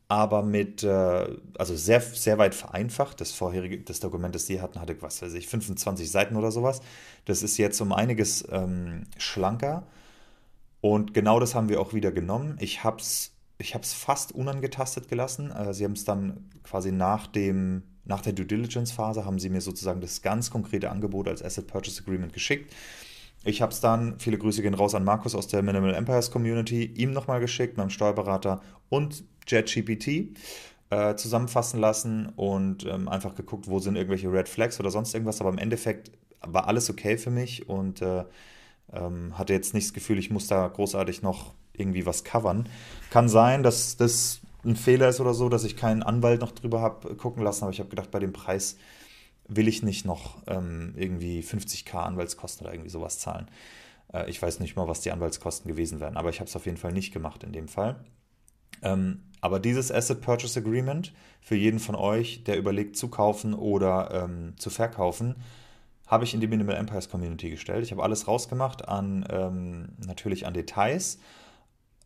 aber 0.09 0.43
mit, 0.43 0.83
äh, 0.83 1.37
also 1.59 1.77
sehr, 1.77 2.01
sehr 2.01 2.39
weit 2.39 2.55
vereinfacht. 2.55 3.21
Das 3.21 3.33
vorherige, 3.33 3.79
das 3.79 4.01
Dokument, 4.01 4.35
das 4.35 4.47
die 4.47 4.61
hatten, 4.61 4.81
hatte, 4.81 5.01
was 5.03 5.21
weiß 5.21 5.35
ich, 5.35 5.49
25 5.49 6.11
Seiten 6.11 6.37
oder 6.37 6.53
sowas. 6.53 6.81
Das 7.25 7.43
ist 7.43 7.57
jetzt 7.57 7.81
um 7.81 7.93
einiges 7.93 8.47
ähm, 8.51 9.05
schlanker. 9.19 9.87
Und 10.81 11.15
genau 11.15 11.41
das 11.41 11.55
haben 11.55 11.69
wir 11.69 11.81
auch 11.81 11.93
wieder 11.93 12.13
genommen. 12.13 12.57
Ich 12.61 12.85
habe 12.85 12.99
es 12.99 13.33
ich 13.59 13.75
hab's 13.75 13.95
fast 13.95 14.33
unangetastet 14.33 15.09
gelassen. 15.09 15.51
Äh, 15.51 15.75
sie 15.75 15.85
haben 15.85 15.93
es 15.93 16.05
dann 16.05 16.51
quasi 16.63 16.93
nach 16.93 17.27
dem 17.27 17.83
nach 18.05 18.21
der 18.21 18.33
Due 18.33 18.47
Diligence 18.47 18.93
Phase 18.93 19.25
haben 19.25 19.41
sie 19.41 19.51
mir 19.51 19.61
sozusagen 19.61 20.01
das 20.01 20.23
ganz 20.23 20.51
konkrete 20.51 20.91
Angebot 20.91 21.27
als 21.27 21.43
Asset 21.43 21.67
Purchase 21.67 22.03
Agreement 22.03 22.33
geschickt. 22.33 22.73
Ich 23.47 23.63
habe 23.63 23.71
es 23.71 23.81
dann, 23.81 24.19
viele 24.19 24.39
Grüße 24.39 24.61
gehen 24.61 24.75
raus 24.75 24.97
an 24.97 25.05
Markus 25.05 25.37
aus 25.37 25.47
der 25.47 25.63
Minimal 25.63 25.95
Empires 25.95 26.33
Community, 26.33 26.85
ihm 26.85 27.13
nochmal 27.13 27.39
geschickt, 27.39 27.77
meinem 27.77 27.91
Steuerberater 27.91 28.61
und 28.89 29.23
JetGPT 29.47 30.37
äh, 30.91 31.15
zusammenfassen 31.15 31.79
lassen 31.79 32.27
und 32.35 32.85
ähm, 32.87 33.09
einfach 33.09 33.37
geguckt, 33.37 33.69
wo 33.69 33.79
sind 33.79 33.95
irgendwelche 33.95 34.33
Red 34.33 34.49
Flags 34.49 34.81
oder 34.81 34.91
sonst 34.91 35.15
irgendwas. 35.15 35.41
Aber 35.41 35.51
im 35.51 35.59
Endeffekt 35.59 36.11
war 36.41 36.67
alles 36.67 36.91
okay 36.91 37.19
für 37.19 37.31
mich 37.31 37.69
und 37.69 38.03
äh, 38.03 38.25
ähm, 38.93 39.39
hatte 39.39 39.53
jetzt 39.53 39.75
nicht 39.75 39.87
das 39.87 39.95
Gefühl, 39.95 40.19
ich 40.19 40.31
muss 40.31 40.49
da 40.49 40.67
großartig 40.67 41.23
noch 41.23 41.55
irgendwie 41.73 42.05
was 42.05 42.25
covern. 42.25 42.69
Kann 43.11 43.29
sein, 43.29 43.63
dass 43.63 43.97
das 43.97 44.41
ein 44.65 44.75
Fehler 44.75 45.09
ist 45.09 45.21
oder 45.21 45.35
so, 45.35 45.49
dass 45.49 45.63
ich 45.63 45.77
keinen 45.77 46.03
Anwalt 46.03 46.41
noch 46.41 46.51
drüber 46.51 46.81
habe 46.81 47.15
gucken 47.15 47.45
lassen, 47.45 47.63
aber 47.63 47.73
ich 47.73 47.79
habe 47.79 47.91
gedacht, 47.91 48.11
bei 48.11 48.19
dem 48.19 48.33
Preis 48.33 48.77
will 49.49 49.69
ich 49.69 49.83
nicht 49.83 50.05
noch 50.05 50.43
ähm, 50.47 50.95
irgendwie 50.97 51.41
50k 51.41 51.95
Anwaltskosten 51.95 52.67
oder 52.67 52.75
irgendwie 52.75 52.91
sowas 52.91 53.19
zahlen. 53.19 53.49
Äh, 54.13 54.29
ich 54.31 54.41
weiß 54.41 54.61
nicht 54.61 54.77
mal, 54.77 54.89
was 54.89 55.01
die 55.01 55.13
Anwaltskosten 55.13 55.69
gewesen 55.69 56.01
wären, 56.01 56.17
aber 56.17 56.31
ich 56.31 56.41
habe 56.41 56.49
es 56.49 56.57
auf 56.57 56.67
jeden 56.67 56.79
Fall 56.79 56.93
nicht 56.93 57.13
gemacht 57.13 57.45
in 57.45 57.53
dem 57.53 57.69
Fall. 57.69 57.97
Ähm, 58.83 59.23
aber 59.41 59.61
dieses 59.61 59.93
Asset 59.93 60.21
Purchase 60.21 60.59
Agreement 60.59 61.13
für 61.41 61.55
jeden 61.55 61.79
von 61.79 61.95
euch, 61.95 62.45
der 62.45 62.59
überlegt 62.59 62.97
zu 62.97 63.09
kaufen 63.09 63.55
oder 63.55 64.11
ähm, 64.25 64.55
zu 64.57 64.71
verkaufen, 64.71 65.37
habe 66.07 66.25
ich 66.25 66.35
in 66.35 66.41
die 66.41 66.47
Minimal 66.47 66.77
Empires 66.77 67.09
Community 67.09 67.51
gestellt. 67.51 67.85
Ich 67.85 67.91
habe 67.91 68.03
alles 68.03 68.29
rausgemacht 68.29 68.89
an 68.89 69.27
ähm, 69.31 69.89
natürlich 70.05 70.47
an 70.47 70.55
Details 70.55 71.19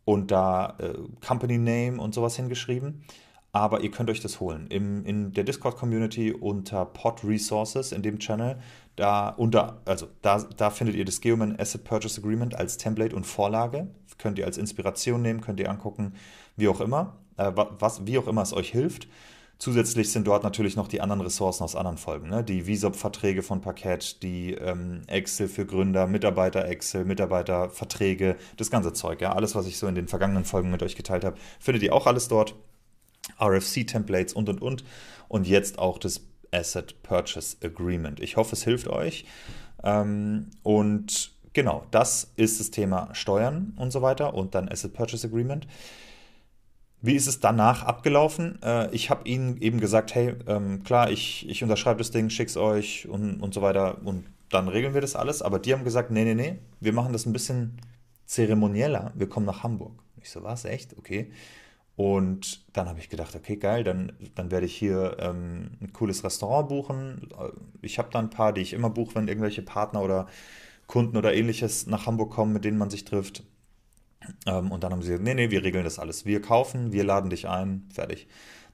und 0.05 0.31
da 0.31 0.75
äh, 0.79 0.93
Company 1.25 1.57
Name 1.57 2.01
und 2.01 2.13
sowas 2.13 2.35
hingeschrieben. 2.35 3.03
Aber 3.53 3.81
ihr 3.81 3.91
könnt 3.91 4.09
euch 4.09 4.21
das 4.21 4.39
holen. 4.39 4.67
Im, 4.69 5.05
in 5.05 5.33
der 5.33 5.43
Discord-Community 5.43 6.31
unter 6.31 6.85
Pod 6.85 7.23
Resources 7.23 7.91
in 7.91 8.01
dem 8.01 8.19
Channel, 8.19 8.57
da 8.95 9.29
unter, 9.29 9.81
also 9.85 10.07
da, 10.21 10.39
da 10.55 10.69
findet 10.69 10.95
ihr 10.95 11.05
das 11.05 11.19
Geoman 11.19 11.59
Asset 11.59 11.83
Purchase 11.83 12.21
Agreement 12.21 12.55
als 12.55 12.77
Template 12.77 13.15
und 13.15 13.25
Vorlage. 13.25 13.87
Könnt 14.17 14.37
ihr 14.39 14.45
als 14.45 14.57
Inspiration 14.57 15.21
nehmen, 15.21 15.41
könnt 15.41 15.59
ihr 15.59 15.69
angucken, 15.69 16.13
wie 16.55 16.67
auch 16.67 16.79
immer, 16.79 17.17
äh, 17.37 17.51
was, 17.55 18.05
wie 18.05 18.17
auch 18.17 18.27
immer 18.27 18.41
es 18.41 18.53
euch 18.53 18.69
hilft. 18.69 19.07
Zusätzlich 19.61 20.11
sind 20.11 20.25
dort 20.25 20.43
natürlich 20.43 20.75
noch 20.75 20.87
die 20.87 21.01
anderen 21.01 21.21
Ressourcen 21.21 21.63
aus 21.63 21.75
anderen 21.75 21.97
Folgen. 21.97 22.29
Ne? 22.29 22.43
Die 22.43 22.65
VISOP-Verträge 22.65 23.43
von 23.43 23.61
Parkett, 23.61 24.23
die 24.23 24.55
ähm, 24.55 25.03
Excel 25.05 25.47
für 25.47 25.67
Gründer, 25.67 26.07
Mitarbeiter-Excel, 26.07 27.05
Mitarbeiterverträge, 27.05 28.37
das 28.57 28.71
ganze 28.71 28.91
Zeug. 28.93 29.21
Ja? 29.21 29.33
Alles, 29.33 29.53
was 29.53 29.67
ich 29.67 29.77
so 29.77 29.85
in 29.85 29.93
den 29.93 30.07
vergangenen 30.07 30.45
Folgen 30.45 30.71
mit 30.71 30.81
euch 30.81 30.95
geteilt 30.95 31.23
habe, 31.23 31.37
findet 31.59 31.83
ihr 31.83 31.93
auch 31.93 32.07
alles 32.07 32.27
dort. 32.27 32.55
RFC-Templates 33.41 34.33
und, 34.33 34.49
und, 34.49 34.61
und. 34.61 34.83
Und 35.27 35.47
jetzt 35.47 35.79
auch 35.79 35.97
das 35.97 36.21
Asset 36.51 37.01
Purchase 37.03 37.57
Agreement. 37.63 38.19
Ich 38.19 38.37
hoffe, 38.37 38.53
es 38.55 38.63
hilft 38.63 38.87
euch. 38.87 39.25
Ähm, 39.83 40.47
und 40.63 41.31
genau, 41.53 41.85
das 41.91 42.31
ist 42.35 42.59
das 42.59 42.71
Thema 42.71 43.09
Steuern 43.13 43.73
und 43.77 43.91
so 43.91 44.01
weiter 44.01 44.33
und 44.33 44.55
dann 44.55 44.69
Asset 44.69 44.93
Purchase 44.93 45.27
Agreement. 45.27 45.67
Wie 47.03 47.15
ist 47.15 47.27
es 47.27 47.39
danach 47.39 47.83
abgelaufen? 47.83 48.61
Äh, 48.61 48.93
ich 48.93 49.09
habe 49.09 49.27
ihnen 49.27 49.57
eben 49.57 49.79
gesagt, 49.79 50.13
hey, 50.13 50.35
ähm, 50.47 50.83
klar, 50.83 51.09
ich, 51.09 51.49
ich 51.49 51.63
unterschreibe 51.63 51.97
das 51.97 52.11
Ding, 52.11 52.29
schick's 52.29 52.57
euch 52.57 53.07
und, 53.07 53.41
und 53.41 53.53
so 53.53 53.61
weiter 53.61 54.05
und 54.05 54.25
dann 54.49 54.67
regeln 54.67 54.93
wir 54.93 55.01
das 55.01 55.15
alles. 55.15 55.41
Aber 55.41 55.57
die 55.57 55.73
haben 55.73 55.83
gesagt, 55.83 56.11
nee, 56.11 56.23
nee, 56.25 56.35
nee, 56.35 56.59
wir 56.79 56.93
machen 56.93 57.13
das 57.13 57.25
ein 57.25 57.33
bisschen 57.33 57.77
zeremonieller. 58.25 59.11
Wir 59.15 59.27
kommen 59.27 59.45
nach 59.45 59.63
Hamburg. 59.63 59.93
Ich 60.21 60.29
so, 60.29 60.43
was, 60.43 60.65
echt? 60.65 60.97
Okay. 60.97 61.31
Und 62.01 62.63
dann 62.75 62.89
habe 62.89 62.97
ich 62.97 63.09
gedacht, 63.09 63.35
okay, 63.35 63.57
geil, 63.57 63.83
dann, 63.83 64.13
dann 64.33 64.49
werde 64.49 64.65
ich 64.65 64.75
hier 64.75 65.17
ähm, 65.19 65.69
ein 65.79 65.93
cooles 65.93 66.23
Restaurant 66.23 66.67
buchen. 66.67 67.29
Ich 67.83 67.99
habe 67.99 68.09
da 68.11 68.17
ein 68.17 68.31
paar, 68.31 68.53
die 68.53 68.61
ich 68.61 68.73
immer 68.73 68.89
buche, 68.89 69.13
wenn 69.13 69.27
irgendwelche 69.27 69.61
Partner 69.61 70.01
oder 70.01 70.25
Kunden 70.87 71.15
oder 71.15 71.31
ähnliches 71.35 71.85
nach 71.85 72.07
Hamburg 72.07 72.31
kommen, 72.31 72.53
mit 72.53 72.65
denen 72.65 72.79
man 72.79 72.89
sich 72.89 73.05
trifft. 73.05 73.43
Ähm, 74.47 74.71
und 74.71 74.83
dann 74.83 74.91
haben 74.91 75.03
sie 75.03 75.09
gesagt, 75.09 75.23
nee, 75.23 75.35
nee, 75.35 75.51
wir 75.51 75.63
regeln 75.63 75.83
das 75.83 75.99
alles. 75.99 76.25
Wir 76.25 76.41
kaufen, 76.41 76.91
wir 76.91 77.03
laden 77.03 77.29
dich 77.29 77.47
ein, 77.47 77.87
fertig. 77.93 78.27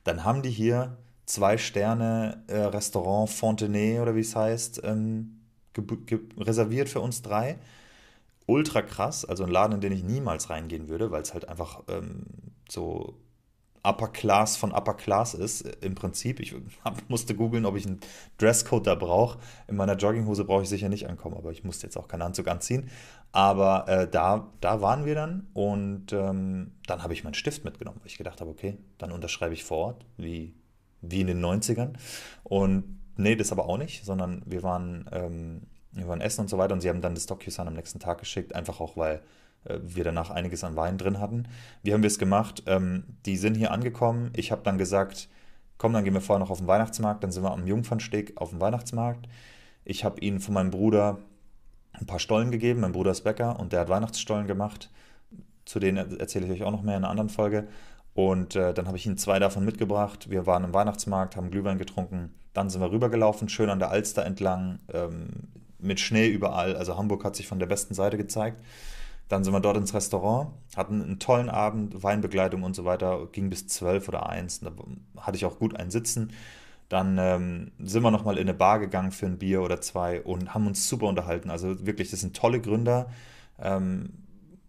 Dann 0.05 0.23
haben 0.23 0.41
die 0.41 0.49
hier 0.49 0.95
zwei 1.25 1.57
Sterne 1.57 2.45
äh, 2.47 2.55
Restaurant 2.57 3.29
Fontenay 3.29 3.99
oder 3.99 4.15
wie 4.15 4.21
es 4.21 4.37
heißt, 4.37 4.83
ähm, 4.85 5.41
reserviert 6.37 6.87
für 6.87 7.01
uns 7.01 7.23
drei. 7.23 7.59
Ultra 8.45 8.83
krass, 8.83 9.25
also 9.25 9.43
ein 9.43 9.51
Laden, 9.51 9.73
in 9.73 9.81
den 9.81 9.91
ich 9.91 10.05
niemals 10.05 10.49
reingehen 10.49 10.87
würde, 10.87 11.11
weil 11.11 11.23
es 11.23 11.33
halt 11.33 11.49
einfach 11.49 11.83
ähm, 11.89 12.23
so 12.69 13.17
Upper 13.88 14.10
Class 14.10 14.58
von 14.58 14.71
Upper 14.73 14.95
Class 14.95 15.34
ist, 15.34 15.62
im 15.82 15.95
Prinzip. 15.95 16.39
Ich 16.39 16.53
musste 17.08 17.36
googeln, 17.36 17.65
ob 17.65 17.77
ich 17.77 17.86
einen 17.86 17.99
Dresscode 18.38 18.88
da 18.88 18.95
brauche. 18.95 19.39
In 19.67 19.77
meiner 19.77 19.95
Jogginghose 19.95 20.43
brauche 20.43 20.63
ich 20.63 20.69
sicher 20.69 20.89
nicht 20.89 21.08
ankommen, 21.08 21.38
aber 21.38 21.51
ich 21.51 21.63
musste 21.63 21.88
jetzt 21.88 21.97
auch 21.97 22.08
keinen 22.08 22.23
Anzug 22.23 22.47
anziehen. 22.47 22.89
Aber 23.32 23.88
äh, 23.88 24.10
da, 24.10 24.51
da 24.62 24.82
waren 24.82 25.06
wir 25.06 25.15
dann 25.15 25.47
und 25.53 26.12
ähm, 26.12 26.71
dann 26.86 27.03
habe 27.03 27.13
ich 27.13 27.23
meinen 27.23 27.34
Stift 27.34 27.63
mitgenommen, 27.63 27.99
weil 27.99 28.08
ich 28.08 28.17
gedacht 28.17 28.41
habe, 28.41 28.49
okay, 28.49 28.77
dann 28.97 29.12
unterschreibe 29.12 29.53
ich 29.53 29.63
vor 29.63 29.77
Ort, 29.77 30.06
wie, 30.17 30.53
wie 31.01 31.21
in 31.21 31.27
den 31.27 31.43
90ern. 31.43 31.93
Und 32.43 32.99
nee, 33.15 33.36
das 33.36 33.51
aber 33.51 33.67
auch 33.67 33.77
nicht, 33.77 34.06
sondern 34.06 34.41
wir 34.45 34.63
waren, 34.63 35.10
ähm, 35.12 35.62
wir 35.91 36.08
waren 36.08 36.21
essen 36.21 36.41
und 36.41 36.47
so 36.49 36.58
weiter 36.58 36.73
und 36.73 36.82
sie 36.82 36.89
haben 36.89 37.01
dann 37.01 37.15
das 37.15 37.25
DocuSign 37.25 37.67
am 37.67 37.73
nächsten 37.73 37.99
Tag 37.99 38.19
geschickt, 38.19 38.56
einfach 38.56 38.80
auch, 38.80 38.97
weil 38.97 39.15
äh, 39.15 39.19
wir 39.65 40.03
danach 40.03 40.29
einiges 40.29 40.63
an 40.63 40.75
Wein 40.75 40.97
drin 40.97 41.19
hatten. 41.19 41.47
Wie 41.83 41.93
haben 41.93 42.03
wir 42.03 42.07
es 42.07 42.19
gemacht? 42.19 42.63
Ähm, 42.67 43.03
die 43.25 43.37
sind 43.37 43.55
hier 43.55 43.71
angekommen. 43.71 44.31
Ich 44.35 44.51
habe 44.51 44.63
dann 44.63 44.77
gesagt, 44.77 45.29
komm, 45.77 45.93
dann 45.93 46.03
gehen 46.03 46.13
wir 46.13 46.21
vorher 46.21 46.39
noch 46.39 46.51
auf 46.51 46.59
den 46.59 46.67
Weihnachtsmarkt. 46.67 47.23
Dann 47.23 47.31
sind 47.31 47.43
wir 47.43 47.51
am 47.51 47.67
Jungfernsteg 47.67 48.33
auf 48.37 48.51
dem 48.51 48.61
Weihnachtsmarkt. 48.61 49.27
Ich 49.83 50.03
habe 50.03 50.19
ihnen 50.21 50.39
von 50.39 50.53
meinem 50.53 50.71
Bruder 50.71 51.19
ein 51.93 52.05
paar 52.05 52.19
Stollen 52.19 52.51
gegeben. 52.51 52.81
Mein 52.81 52.91
Bruder 52.91 53.11
ist 53.11 53.23
Bäcker 53.23 53.59
und 53.59 53.73
der 53.73 53.81
hat 53.81 53.89
Weihnachtsstollen 53.89 54.47
gemacht. 54.47 54.89
Zu 55.65 55.79
denen 55.79 56.19
erzähle 56.19 56.45
ich 56.45 56.51
euch 56.51 56.63
auch 56.63 56.71
noch 56.71 56.83
mehr 56.83 56.95
in 56.95 57.03
einer 57.03 57.09
anderen 57.09 57.29
Folge. 57.29 57.67
Und 58.13 58.55
äh, 58.55 58.73
dann 58.73 58.87
habe 58.87 58.97
ich 58.97 59.05
ihnen 59.05 59.17
zwei 59.17 59.37
davon 59.37 59.65
mitgebracht. 59.65 60.29
Wir 60.29 60.45
waren 60.45 60.63
im 60.63 60.73
Weihnachtsmarkt, 60.73 61.35
haben 61.35 61.51
Glühwein 61.51 61.77
getrunken. 61.77 62.33
Dann 62.53 62.69
sind 62.69 62.81
wir 62.81 62.91
rübergelaufen, 62.91 63.49
schön 63.49 63.69
an 63.69 63.79
der 63.79 63.91
Alster 63.91 64.25
entlang, 64.25 64.79
ähm, 64.91 65.27
mit 65.77 65.99
Schnee 65.99 66.27
überall. 66.27 66.75
Also 66.75 66.97
Hamburg 66.97 67.23
hat 67.23 67.35
sich 67.35 67.47
von 67.47 67.59
der 67.59 67.67
besten 67.67 67.93
Seite 67.93 68.17
gezeigt. 68.17 68.59
Dann 69.29 69.43
sind 69.43 69.53
wir 69.53 69.59
dort 69.59 69.77
ins 69.77 69.93
Restaurant, 69.93 70.51
hatten 70.75 71.01
einen 71.01 71.19
tollen 71.19 71.49
Abend, 71.49 72.01
Weinbegleitung 72.01 72.63
und 72.63 72.75
so 72.75 72.85
weiter, 72.85 73.27
ging 73.31 73.49
bis 73.49 73.67
zwölf 73.67 74.07
oder 74.07 74.29
eins. 74.29 74.61
Da 74.61 74.71
hatte 75.17 75.37
ich 75.37 75.45
auch 75.45 75.59
gut 75.59 75.75
ein 75.75 75.91
Sitzen. 75.91 76.31
Dann 76.89 77.17
ähm, 77.19 77.71
sind 77.79 78.03
wir 78.03 78.11
nochmal 78.11 78.37
in 78.37 78.47
eine 78.47 78.53
Bar 78.53 78.79
gegangen 78.79 79.11
für 79.11 79.25
ein 79.25 79.37
Bier 79.37 79.61
oder 79.61 79.81
zwei 79.81 80.21
und 80.21 80.53
haben 80.53 80.67
uns 80.67 80.87
super 80.87 81.07
unterhalten. 81.07 81.49
Also 81.49 81.85
wirklich, 81.85 82.11
das 82.11 82.21
sind 82.21 82.35
tolle 82.35 82.61
Gründer. 82.61 83.09
Ähm, 83.59 84.13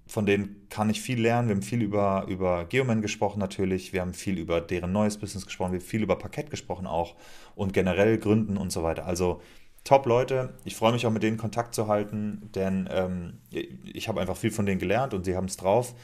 von 0.09 0.27
denen 0.27 0.67
kann 0.71 0.91
ich 0.91 1.01
viel 1.03 1.21
lernen. 1.21 1.49
Wir 1.49 1.55
haben 1.55 1.63
viel 1.63 1.83
über, 1.83 2.25
über 2.29 2.65
Geoman 2.65 3.03
gesprochen 3.03 3.39
natürlich. 3.39 3.93
Wir 3.93 4.01
haben 4.01 4.15
viel 4.15 4.39
über 4.39 4.61
deren 4.61 4.91
neues 4.91 5.19
Business 5.19 5.45
gesprochen. 5.45 5.73
Wir 5.73 5.81
haben 5.81 5.87
viel 5.87 6.03
über 6.03 6.17
Parkett 6.17 6.51
gesprochen 6.51 6.87
auch 6.87 7.15
und 7.55 7.73
generell 7.75 8.19
Gründen 8.19 8.57
und 8.57 8.73
so 8.73 8.83
weiter. 8.83 9.07
Also 9.07 9.43
top 9.89 10.05
Leute. 10.05 10.51
Ich 10.67 10.77
freue 10.77 10.93
mich 10.93 11.07
auch 11.07 11.11
mit 11.11 11.23
denen 11.23 11.39
Kontakt 11.39 11.75
zu 11.75 11.89
halten, 11.89 12.51
denn 12.55 12.87
ähm, 12.93 13.39
ich 13.51 14.07
habe 14.09 14.21
einfach 14.21 14.37
viel 14.37 14.51
von 14.51 14.67
denen 14.67 14.79
gelernt 14.79 15.15
und 15.15 15.25
sie 15.25 15.35
haben 15.35 15.47
es 15.47 15.57
drauf. 15.57 15.95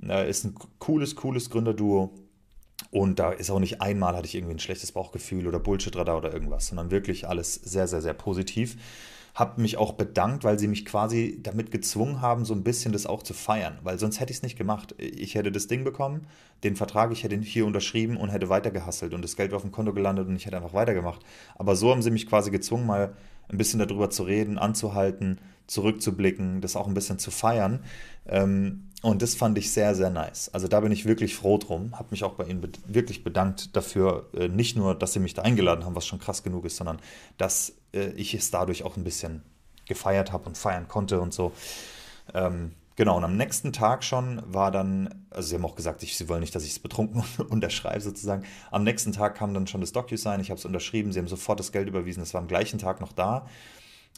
Äh, 0.00 0.30
ist 0.30 0.44
ein 0.44 0.54
cooles, 0.78 1.16
cooles 1.16 1.50
Gründerduo. 1.50 2.14
Und 2.90 3.18
da 3.18 3.32
ist 3.32 3.50
auch 3.50 3.58
nicht 3.58 3.82
einmal 3.82 4.16
hatte 4.16 4.26
ich 4.26 4.34
irgendwie 4.34 4.54
ein 4.54 4.60
schlechtes 4.60 4.92
Bauchgefühl 4.92 5.46
oder 5.46 5.58
Bullshit-Radar 5.58 6.16
oder 6.16 6.32
irgendwas, 6.32 6.68
sondern 6.68 6.90
wirklich 6.90 7.28
alles 7.28 7.54
sehr, 7.54 7.86
sehr, 7.88 8.00
sehr 8.00 8.14
positiv. 8.14 8.76
Hab 9.34 9.58
mich 9.58 9.76
auch 9.76 9.92
bedankt, 9.92 10.42
weil 10.42 10.58
sie 10.58 10.66
mich 10.66 10.84
quasi 10.84 11.38
damit 11.42 11.70
gezwungen 11.70 12.20
haben, 12.20 12.44
so 12.44 12.54
ein 12.54 12.64
bisschen 12.64 12.92
das 12.92 13.06
auch 13.06 13.22
zu 13.22 13.34
feiern, 13.34 13.78
weil 13.82 13.98
sonst 13.98 14.18
hätte 14.18 14.32
ich 14.32 14.38
es 14.38 14.42
nicht 14.42 14.56
gemacht. 14.56 14.94
Ich 14.98 15.34
hätte 15.34 15.52
das 15.52 15.68
Ding 15.68 15.84
bekommen, 15.84 16.26
den 16.64 16.74
Vertrag, 16.74 17.12
ich 17.12 17.22
hätte 17.22 17.36
ihn 17.36 17.42
hier 17.42 17.66
unterschrieben 17.66 18.16
und 18.16 18.30
hätte 18.30 18.48
weitergehasselt 18.48 19.14
und 19.14 19.22
das 19.22 19.36
Geld 19.36 19.54
auf 19.54 19.62
dem 19.62 19.70
Konto 19.70 19.92
gelandet 19.92 20.26
und 20.26 20.34
ich 20.34 20.46
hätte 20.46 20.56
einfach 20.56 20.74
weitergemacht. 20.74 21.20
Aber 21.56 21.76
so 21.76 21.90
haben 21.90 22.02
sie 22.02 22.10
mich 22.10 22.26
quasi 22.26 22.50
gezwungen, 22.50 22.86
mal 22.86 23.14
ein 23.48 23.58
bisschen 23.58 23.78
darüber 23.78 24.10
zu 24.10 24.22
reden, 24.22 24.58
anzuhalten, 24.58 25.38
zurückzublicken, 25.66 26.60
das 26.60 26.76
auch 26.76 26.86
ein 26.86 26.94
bisschen 26.94 27.18
zu 27.18 27.30
feiern. 27.30 27.84
Ähm, 28.26 28.88
und 29.02 29.22
das 29.22 29.36
fand 29.36 29.56
ich 29.58 29.70
sehr, 29.70 29.94
sehr 29.94 30.10
nice. 30.10 30.48
Also 30.52 30.66
da 30.66 30.80
bin 30.80 30.90
ich 30.90 31.04
wirklich 31.04 31.36
froh 31.36 31.56
drum. 31.58 31.98
Habe 31.98 32.08
mich 32.10 32.24
auch 32.24 32.34
bei 32.34 32.44
Ihnen 32.44 32.66
wirklich 32.86 33.22
bedankt 33.22 33.76
dafür. 33.76 34.28
Äh, 34.34 34.48
nicht 34.48 34.76
nur, 34.76 34.94
dass 34.94 35.12
Sie 35.12 35.20
mich 35.20 35.34
da 35.34 35.42
eingeladen 35.42 35.84
haben, 35.84 35.94
was 35.94 36.06
schon 36.06 36.18
krass 36.18 36.42
genug 36.42 36.64
ist, 36.64 36.76
sondern 36.76 36.98
dass 37.36 37.74
äh, 37.92 38.08
ich 38.10 38.34
es 38.34 38.50
dadurch 38.50 38.82
auch 38.82 38.96
ein 38.96 39.04
bisschen 39.04 39.42
gefeiert 39.86 40.32
habe 40.32 40.46
und 40.46 40.58
feiern 40.58 40.88
konnte 40.88 41.20
und 41.20 41.32
so. 41.32 41.52
Ähm, 42.34 42.72
genau, 42.98 43.16
und 43.16 43.24
am 43.24 43.36
nächsten 43.36 43.72
Tag 43.72 44.04
schon 44.04 44.42
war 44.44 44.70
dann, 44.70 45.24
also 45.30 45.48
Sie 45.48 45.54
haben 45.54 45.64
auch 45.64 45.76
gesagt, 45.76 46.02
ich, 46.02 46.18
Sie 46.18 46.28
wollen 46.28 46.40
nicht, 46.40 46.54
dass 46.54 46.64
ich 46.64 46.72
es 46.72 46.78
betrunken 46.78 47.24
unterschreibe 47.48 48.02
sozusagen. 48.02 48.44
Am 48.70 48.84
nächsten 48.84 49.12
Tag 49.12 49.36
kam 49.36 49.54
dann 49.54 49.66
schon 49.66 49.80
das 49.80 49.92
DocuSign, 49.92 50.40
ich 50.40 50.50
habe 50.50 50.58
es 50.58 50.66
unterschrieben, 50.66 51.12
Sie 51.12 51.18
haben 51.18 51.28
sofort 51.28 51.58
das 51.60 51.72
Geld 51.72 51.88
überwiesen, 51.88 52.22
es 52.22 52.34
war 52.34 52.42
am 52.42 52.48
gleichen 52.48 52.78
Tag 52.78 53.00
noch 53.00 53.12
da. 53.12 53.46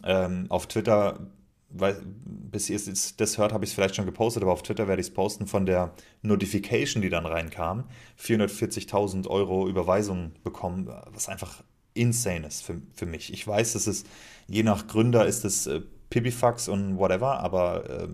Ähm, 0.03 0.47
auf 0.49 0.67
Twitter 0.67 1.31
weil, 1.73 2.03
bis 2.05 2.69
ihr 2.69 2.81
das 3.17 3.39
hört, 3.39 3.53
habe 3.53 3.65
ich 3.65 3.71
es 3.71 3.75
vielleicht 3.75 3.95
schon 3.95 4.07
gepostet, 4.07 4.43
aber 4.43 4.53
auf 4.53 4.65
Twitter 4.65 4.89
werde 4.89 5.01
ich 5.01 5.07
es 5.07 5.15
posten 5.15 5.47
von 5.47 5.67
der 5.67 5.95
Notification, 6.23 7.01
die 7.01 7.11
dann 7.11 7.27
reinkam. 7.27 7.85
440.000 8.21 9.29
Euro 9.29 9.69
Überweisung 9.69 10.33
bekommen, 10.43 10.91
was 11.13 11.29
einfach 11.29 11.63
insane 11.95 12.47
ist 12.47 12.63
für, 12.65 12.83
für 12.93 13.07
mich. 13.07 13.33
Ich 13.33 13.47
weiß, 13.47 13.75
dass 13.75 13.87
es 13.87 14.03
je 14.49 14.65
nach 14.65 14.89
Gründer 14.89 15.27
ist 15.27 15.45
es 15.45 15.69
äh, 15.69 15.81
Pipifax 16.11 16.69
und 16.69 16.99
whatever, 16.99 17.39
aber 17.39 17.89
äh, 17.89 18.09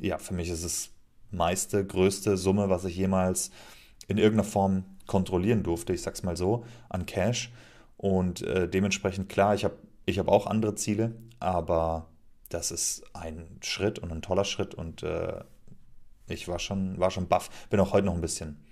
ja, 0.00 0.18
für 0.18 0.34
mich 0.34 0.48
ist 0.48 0.64
es 0.64 0.90
meiste, 1.30 1.84
größte 1.84 2.36
Summe, 2.36 2.68
was 2.68 2.84
ich 2.84 2.96
jemals 2.96 3.50
in 4.08 4.18
irgendeiner 4.18 4.48
Form 4.48 4.84
kontrollieren 5.06 5.62
durfte, 5.62 5.92
ich 5.92 6.02
sag's 6.02 6.22
mal 6.22 6.36
so, 6.36 6.64
an 6.88 7.06
Cash. 7.06 7.52
Und 7.96 8.42
äh, 8.42 8.68
dementsprechend 8.68 9.28
klar, 9.28 9.54
ich 9.54 9.64
habe 9.64 9.76
ich 10.06 10.18
hab 10.18 10.28
auch 10.28 10.46
andere 10.46 10.74
Ziele, 10.74 11.14
aber 11.38 12.08
das 12.48 12.70
ist 12.70 13.04
ein 13.14 13.58
Schritt 13.62 13.98
und 13.98 14.10
ein 14.10 14.22
toller 14.22 14.44
Schritt 14.44 14.74
und 14.74 15.02
äh, 15.02 15.44
ich 16.28 16.48
war 16.48 16.58
schon, 16.58 16.98
war 16.98 17.10
schon 17.10 17.28
baff. 17.28 17.50
Bin 17.68 17.80
auch 17.80 17.92
heute 17.92 18.06
noch 18.06 18.14
ein 18.14 18.20
bisschen 18.20 18.64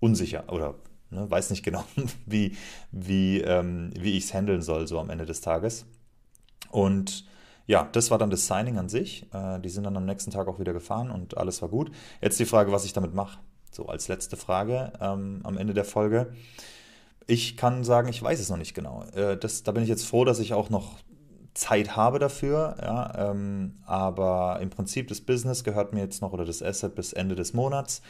unsicher 0.00 0.44
oder 0.52 0.74
ne, 1.10 1.30
weiß 1.30 1.50
nicht 1.50 1.62
genau, 1.62 1.84
wie, 2.26 2.56
wie, 2.90 3.40
ähm, 3.40 3.90
wie 3.98 4.16
ich 4.16 4.24
es 4.24 4.34
handeln 4.34 4.62
soll, 4.62 4.86
so 4.86 4.98
am 4.98 5.10
Ende 5.10 5.26
des 5.26 5.40
Tages. 5.40 5.86
Und 6.70 7.26
ja, 7.68 7.86
das 7.92 8.10
war 8.10 8.16
dann 8.16 8.30
das 8.30 8.46
Signing 8.46 8.78
an 8.78 8.88
sich. 8.88 9.26
Äh, 9.32 9.60
die 9.60 9.68
sind 9.68 9.84
dann 9.84 9.96
am 9.96 10.06
nächsten 10.06 10.30
Tag 10.30 10.48
auch 10.48 10.58
wieder 10.58 10.72
gefahren 10.72 11.10
und 11.10 11.36
alles 11.36 11.60
war 11.60 11.68
gut. 11.68 11.92
Jetzt 12.22 12.40
die 12.40 12.46
Frage, 12.46 12.72
was 12.72 12.86
ich 12.86 12.94
damit 12.94 13.14
mache. 13.14 13.38
So 13.70 13.86
als 13.86 14.08
letzte 14.08 14.38
Frage 14.38 14.94
ähm, 15.00 15.40
am 15.44 15.58
Ende 15.58 15.74
der 15.74 15.84
Folge. 15.84 16.32
Ich 17.26 17.58
kann 17.58 17.84
sagen, 17.84 18.08
ich 18.08 18.22
weiß 18.22 18.40
es 18.40 18.48
noch 18.48 18.56
nicht 18.56 18.72
genau. 18.72 19.04
Äh, 19.14 19.36
das, 19.36 19.64
da 19.64 19.72
bin 19.72 19.82
ich 19.82 19.90
jetzt 19.90 20.06
froh, 20.06 20.24
dass 20.24 20.38
ich 20.38 20.54
auch 20.54 20.70
noch 20.70 20.96
Zeit 21.52 21.94
habe 21.94 22.18
dafür, 22.18 22.76
ja, 22.80 23.30
ähm, 23.30 23.80
aber 23.84 24.60
im 24.62 24.70
Prinzip 24.70 25.08
das 25.08 25.20
Business 25.20 25.62
gehört 25.64 25.92
mir 25.92 26.00
jetzt 26.00 26.22
noch 26.22 26.32
oder 26.32 26.46
das 26.46 26.62
Asset 26.62 26.94
bis 26.94 27.12
Ende 27.12 27.34
des 27.34 27.52
Monats. 27.52 28.00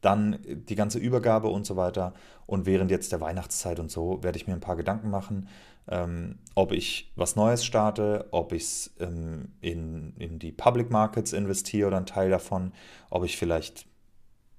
Dann 0.00 0.38
die 0.46 0.76
ganze 0.76 0.98
Übergabe 0.98 1.48
und 1.48 1.66
so 1.66 1.76
weiter. 1.76 2.14
Und 2.46 2.66
während 2.66 2.90
jetzt 2.90 3.12
der 3.12 3.20
Weihnachtszeit 3.20 3.78
und 3.78 3.90
so 3.90 4.22
werde 4.22 4.38
ich 4.38 4.46
mir 4.46 4.54
ein 4.54 4.60
paar 4.60 4.76
Gedanken 4.76 5.10
machen, 5.10 5.46
ähm, 5.88 6.38
ob 6.54 6.72
ich 6.72 7.12
was 7.16 7.36
Neues 7.36 7.64
starte, 7.64 8.28
ob 8.30 8.52
ich 8.52 8.62
es 8.62 8.94
ähm, 9.00 9.52
in, 9.60 10.14
in 10.16 10.38
die 10.38 10.52
Public 10.52 10.90
Markets 10.90 11.32
investiere 11.32 11.88
oder 11.88 11.96
einen 11.96 12.06
Teil 12.06 12.30
davon, 12.30 12.72
ob 13.10 13.24
ich 13.24 13.36
vielleicht 13.36 13.86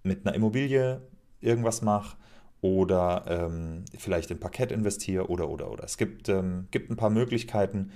mit 0.03 0.25
einer 0.25 0.35
Immobilie 0.35 1.01
irgendwas 1.39 1.81
mache 1.81 2.17
oder 2.61 3.25
ähm, 3.27 3.85
vielleicht 3.97 4.31
in 4.31 4.39
Parkett 4.39 4.71
investiere 4.71 5.27
oder 5.27 5.49
oder 5.49 5.71
oder. 5.71 5.83
Es 5.83 5.97
gibt, 5.97 6.29
ähm, 6.29 6.67
gibt 6.71 6.91
ein 6.91 6.97
paar 6.97 7.09
Möglichkeiten, 7.09 7.91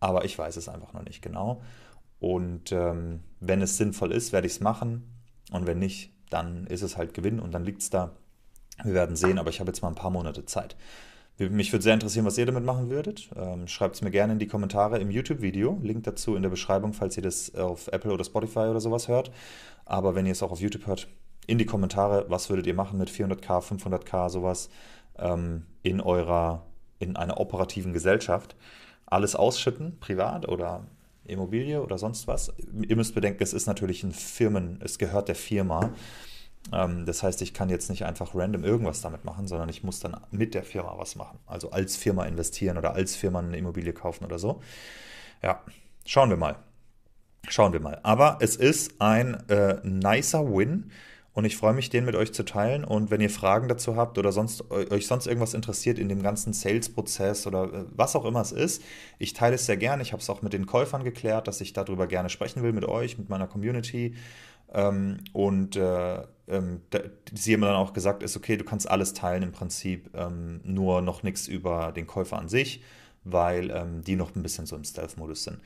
aber 0.00 0.24
ich 0.24 0.38
weiß 0.38 0.56
es 0.56 0.68
einfach 0.68 0.92
noch 0.92 1.04
nicht 1.04 1.22
genau. 1.22 1.62
Und 2.18 2.70
ähm, 2.72 3.20
wenn 3.40 3.62
es 3.62 3.76
sinnvoll 3.76 4.12
ist, 4.12 4.32
werde 4.32 4.46
ich 4.46 4.54
es 4.54 4.60
machen. 4.60 5.12
Und 5.50 5.66
wenn 5.66 5.78
nicht, 5.78 6.12
dann 6.30 6.66
ist 6.66 6.82
es 6.82 6.96
halt 6.96 7.14
Gewinn 7.14 7.40
und 7.40 7.52
dann 7.52 7.64
liegt 7.64 7.82
es 7.82 7.90
da. 7.90 8.16
Wir 8.82 8.94
werden 8.94 9.16
sehen, 9.16 9.38
aber 9.38 9.50
ich 9.50 9.60
habe 9.60 9.68
jetzt 9.68 9.82
mal 9.82 9.88
ein 9.88 9.94
paar 9.94 10.10
Monate 10.10 10.44
Zeit. 10.44 10.76
Mich 11.50 11.72
würde 11.72 11.82
sehr 11.82 11.94
interessieren, 11.94 12.24
was 12.24 12.38
ihr 12.38 12.46
damit 12.46 12.64
machen 12.64 12.90
würdet. 12.90 13.30
Ähm, 13.36 13.66
Schreibt 13.68 13.96
es 13.96 14.02
mir 14.02 14.10
gerne 14.10 14.34
in 14.34 14.38
die 14.38 14.46
Kommentare 14.46 14.98
im 14.98 15.10
YouTube-Video. 15.10 15.78
Link 15.82 16.04
dazu 16.04 16.36
in 16.36 16.42
der 16.42 16.50
Beschreibung, 16.50 16.92
falls 16.92 17.16
ihr 17.16 17.22
das 17.22 17.54
auf 17.54 17.88
Apple 17.88 18.12
oder 18.12 18.24
Spotify 18.24 18.60
oder 18.60 18.80
sowas 18.80 19.08
hört. 19.08 19.30
Aber 19.84 20.14
wenn 20.14 20.26
ihr 20.26 20.32
es 20.32 20.42
auch 20.42 20.52
auf 20.52 20.60
YouTube 20.60 20.86
hört, 20.86 21.08
in 21.46 21.58
die 21.58 21.66
Kommentare, 21.66 22.26
was 22.28 22.50
würdet 22.50 22.66
ihr 22.66 22.74
machen 22.74 22.98
mit 22.98 23.10
400k, 23.10 23.62
500k, 23.62 24.30
sowas 24.30 24.70
ähm, 25.18 25.66
in 25.82 26.00
eurer, 26.00 26.66
in 26.98 27.16
einer 27.16 27.40
operativen 27.40 27.92
Gesellschaft 27.92 28.56
alles 29.06 29.36
ausschütten, 29.36 29.98
privat 30.00 30.48
oder 30.48 30.86
Immobilie 31.24 31.82
oder 31.82 31.98
sonst 31.98 32.26
was. 32.26 32.52
Ihr 32.88 32.96
müsst 32.96 33.14
bedenken, 33.14 33.42
es 33.42 33.52
ist 33.52 33.66
natürlich 33.66 34.02
ein 34.02 34.12
Firmen, 34.12 34.80
es 34.82 34.98
gehört 34.98 35.28
der 35.28 35.34
Firma. 35.34 35.90
Ähm, 36.72 37.06
das 37.06 37.22
heißt, 37.22 37.42
ich 37.42 37.54
kann 37.54 37.70
jetzt 37.70 37.90
nicht 37.90 38.04
einfach 38.04 38.34
random 38.34 38.64
irgendwas 38.64 39.00
damit 39.00 39.24
machen, 39.24 39.46
sondern 39.46 39.68
ich 39.68 39.82
muss 39.82 40.00
dann 40.00 40.16
mit 40.30 40.54
der 40.54 40.62
Firma 40.62 40.94
was 40.96 41.16
machen. 41.16 41.38
Also 41.46 41.70
als 41.70 41.96
Firma 41.96 42.24
investieren 42.24 42.78
oder 42.78 42.94
als 42.94 43.16
Firma 43.16 43.40
eine 43.40 43.56
Immobilie 43.56 43.92
kaufen 43.92 44.24
oder 44.24 44.38
so. 44.38 44.60
Ja, 45.42 45.60
schauen 46.06 46.30
wir 46.30 46.36
mal. 46.36 46.56
Schauen 47.48 47.72
wir 47.72 47.80
mal. 47.80 47.98
Aber 48.04 48.38
es 48.40 48.56
ist 48.56 49.00
ein 49.00 49.48
äh, 49.48 49.80
nicer 49.82 50.46
Win 50.46 50.90
und 51.34 51.46
ich 51.46 51.56
freue 51.56 51.72
mich, 51.72 51.88
den 51.88 52.04
mit 52.04 52.14
euch 52.14 52.32
zu 52.32 52.44
teilen. 52.44 52.84
Und 52.84 53.10
wenn 53.10 53.20
ihr 53.20 53.30
Fragen 53.30 53.66
dazu 53.66 53.96
habt 53.96 54.18
oder 54.18 54.32
sonst, 54.32 54.70
euch 54.70 55.06
sonst 55.06 55.26
irgendwas 55.26 55.54
interessiert 55.54 55.98
in 55.98 56.08
dem 56.08 56.22
ganzen 56.22 56.52
Sales-Prozess 56.52 57.46
oder 57.46 57.64
äh, 57.64 57.84
was 57.90 58.14
auch 58.14 58.24
immer 58.24 58.40
es 58.40 58.52
ist, 58.52 58.82
ich 59.18 59.32
teile 59.32 59.54
es 59.54 59.66
sehr 59.66 59.78
gerne. 59.78 60.02
Ich 60.02 60.12
habe 60.12 60.20
es 60.20 60.28
auch 60.28 60.42
mit 60.42 60.52
den 60.52 60.66
Käufern 60.66 61.04
geklärt, 61.04 61.48
dass 61.48 61.60
ich 61.60 61.72
darüber 61.72 62.06
gerne 62.06 62.28
sprechen 62.28 62.62
will 62.62 62.72
mit 62.72 62.84
euch, 62.84 63.18
mit 63.18 63.28
meiner 63.30 63.46
Community. 63.46 64.14
Ähm, 64.74 65.18
und 65.32 65.76
äh, 65.76 66.22
ähm, 66.52 66.82
da, 66.90 67.00
sie 67.32 67.54
haben 67.54 67.62
dann 67.62 67.74
auch 67.74 67.92
gesagt, 67.92 68.22
ist 68.22 68.36
okay, 68.36 68.56
du 68.56 68.64
kannst 68.64 68.88
alles 68.88 69.14
teilen 69.14 69.42
im 69.42 69.52
Prinzip, 69.52 70.10
ähm, 70.14 70.60
nur 70.64 71.02
noch 71.02 71.22
nichts 71.22 71.48
über 71.48 71.92
den 71.92 72.06
Käufer 72.06 72.38
an 72.38 72.48
sich, 72.48 72.82
weil 73.24 73.70
ähm, 73.70 74.02
die 74.02 74.16
noch 74.16 74.34
ein 74.36 74.42
bisschen 74.42 74.66
so 74.66 74.76
im 74.76 74.84
Stealth-Modus 74.84 75.44
sind. 75.44 75.60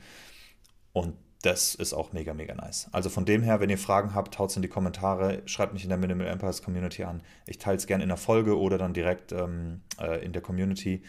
Und 0.93 1.15
das 1.43 1.75
ist 1.75 1.93
auch 1.93 2.13
mega, 2.13 2.33
mega 2.33 2.55
nice. 2.55 2.89
Also 2.91 3.09
von 3.09 3.25
dem 3.25 3.43
her, 3.43 3.59
wenn 3.59 3.69
ihr 3.69 3.77
Fragen 3.77 4.15
habt, 4.15 4.39
haut 4.39 4.49
es 4.49 4.55
in 4.55 4.63
die 4.63 4.67
Kommentare, 4.67 5.43
schreibt 5.45 5.73
mich 5.73 5.83
in 5.83 5.89
der 5.89 5.97
Minimal 5.97 6.27
Empires 6.27 6.63
Community 6.63 7.03
an. 7.03 7.21
Ich 7.45 7.59
teile 7.59 7.77
es 7.77 7.85
gerne 7.85 8.03
in 8.03 8.09
der 8.09 8.17
Folge 8.17 8.57
oder 8.57 8.77
dann 8.77 8.93
direkt 8.93 9.31
ähm, 9.31 9.81
äh, 9.99 10.23
in 10.25 10.33
der 10.33 10.41
Community. 10.41 11.03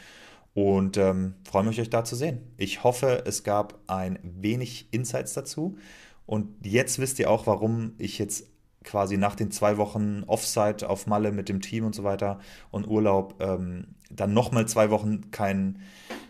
Und 0.55 0.97
ähm, 0.97 1.35
freue 1.49 1.65
mich, 1.65 1.81
euch 1.81 1.89
da 1.89 2.05
zu 2.05 2.15
sehen. 2.15 2.41
Ich 2.57 2.85
hoffe, 2.85 3.23
es 3.27 3.43
gab 3.43 3.79
ein 3.87 4.19
wenig 4.23 4.93
Insights 4.93 5.33
dazu. 5.33 5.79
Und 6.27 6.67
jetzt 6.67 6.99
wisst 6.99 7.19
ihr 7.19 7.31
auch, 7.31 7.47
warum 7.47 7.95
ich 7.97 8.19
jetzt 8.19 8.45
quasi 8.85 9.17
nach 9.17 9.35
den 9.35 9.51
zwei 9.51 9.77
Wochen 9.77 10.23
Offsite 10.27 10.89
auf 10.89 11.07
Malle 11.07 11.33
mit 11.33 11.49
dem 11.49 11.61
Team 11.61 11.85
und 11.85 11.95
so 11.95 12.05
weiter 12.05 12.39
und 12.71 12.87
Urlaub 12.87 13.35
ähm, 13.41 13.89
dann 14.11 14.33
nochmal 14.33 14.67
zwei 14.67 14.91
Wochen 14.91 15.31
kein, 15.31 15.81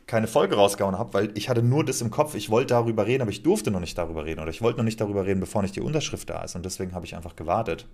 keine 0.06 0.26
Folge 0.26 0.56
rausgehauen 0.56 0.98
habe, 0.98 1.14
weil 1.14 1.30
ich 1.34 1.48
hatte 1.48 1.62
nur 1.62 1.84
das 1.84 2.00
im 2.00 2.10
Kopf, 2.10 2.34
ich 2.34 2.50
wollte 2.50 2.74
darüber 2.74 3.06
reden, 3.06 3.22
aber 3.22 3.30
ich 3.30 3.42
durfte 3.42 3.70
noch 3.70 3.80
nicht 3.80 3.96
darüber 3.96 4.24
reden 4.24 4.40
oder 4.40 4.50
ich 4.50 4.62
wollte 4.62 4.78
noch 4.78 4.84
nicht 4.84 5.00
darüber 5.00 5.26
reden, 5.26 5.40
bevor 5.40 5.62
nicht 5.62 5.76
die 5.76 5.80
Unterschrift 5.80 6.30
da 6.30 6.42
ist 6.42 6.56
und 6.56 6.64
deswegen 6.64 6.94
habe 6.94 7.04
ich 7.06 7.14
einfach 7.14 7.36
gewartet. 7.36 7.86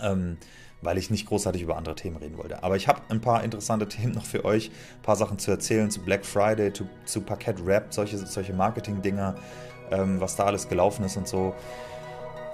Ähm, 0.00 0.36
weil 0.82 0.98
ich 0.98 1.10
nicht 1.10 1.26
großartig 1.26 1.62
über 1.62 1.76
andere 1.76 1.94
Themen 1.94 2.16
reden 2.16 2.38
wollte. 2.38 2.62
Aber 2.62 2.76
ich 2.76 2.88
habe 2.88 3.02
ein 3.08 3.20
paar 3.20 3.44
interessante 3.44 3.88
Themen 3.88 4.12
noch 4.12 4.24
für 4.24 4.44
euch, 4.44 4.70
ein 4.98 5.02
paar 5.02 5.16
Sachen 5.16 5.38
zu 5.38 5.50
erzählen 5.50 5.90
zu 5.90 6.00
Black 6.00 6.24
Friday, 6.24 6.72
zu, 6.72 6.88
zu 7.04 7.20
Parkett 7.20 7.64
Rap, 7.64 7.92
solche, 7.92 8.18
solche 8.18 8.52
Marketing-Dinger, 8.52 9.34
ähm, 9.90 10.20
was 10.20 10.36
da 10.36 10.44
alles 10.44 10.68
gelaufen 10.68 11.04
ist 11.04 11.16
und 11.16 11.28
so 11.28 11.54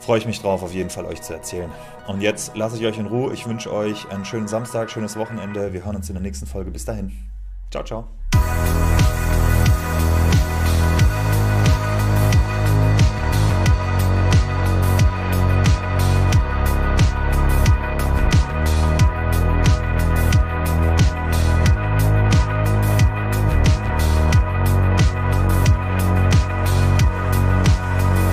freue 0.01 0.19
ich 0.19 0.27
mich 0.27 0.41
drauf, 0.41 0.63
auf 0.63 0.73
jeden 0.73 0.91
Fall 0.91 1.05
euch 1.07 1.23
zu 1.23 1.33
erzählen. 1.33 1.71
Und 2.07 2.21
jetzt 2.21 2.57
lasse 2.57 2.77
ich 2.77 2.87
euch 2.87 2.99
in 2.99 3.07
Ruhe. 3.07 3.33
Ich 3.33 3.47
wünsche 3.47 3.73
euch 3.73 4.11
einen 4.11 4.25
schönen 4.25 4.49
Samstag, 4.49 4.91
schönes 4.91 5.17
Wochenende. 5.17 5.73
Wir 5.73 5.85
hören 5.85 5.97
uns 5.97 6.09
in 6.09 6.15
der 6.15 6.23
nächsten 6.23 6.47
Folge. 6.47 6.71
Bis 6.71 6.85
dahin. 6.85 7.13
Ciao, 7.71 7.85
ciao. 7.85 8.07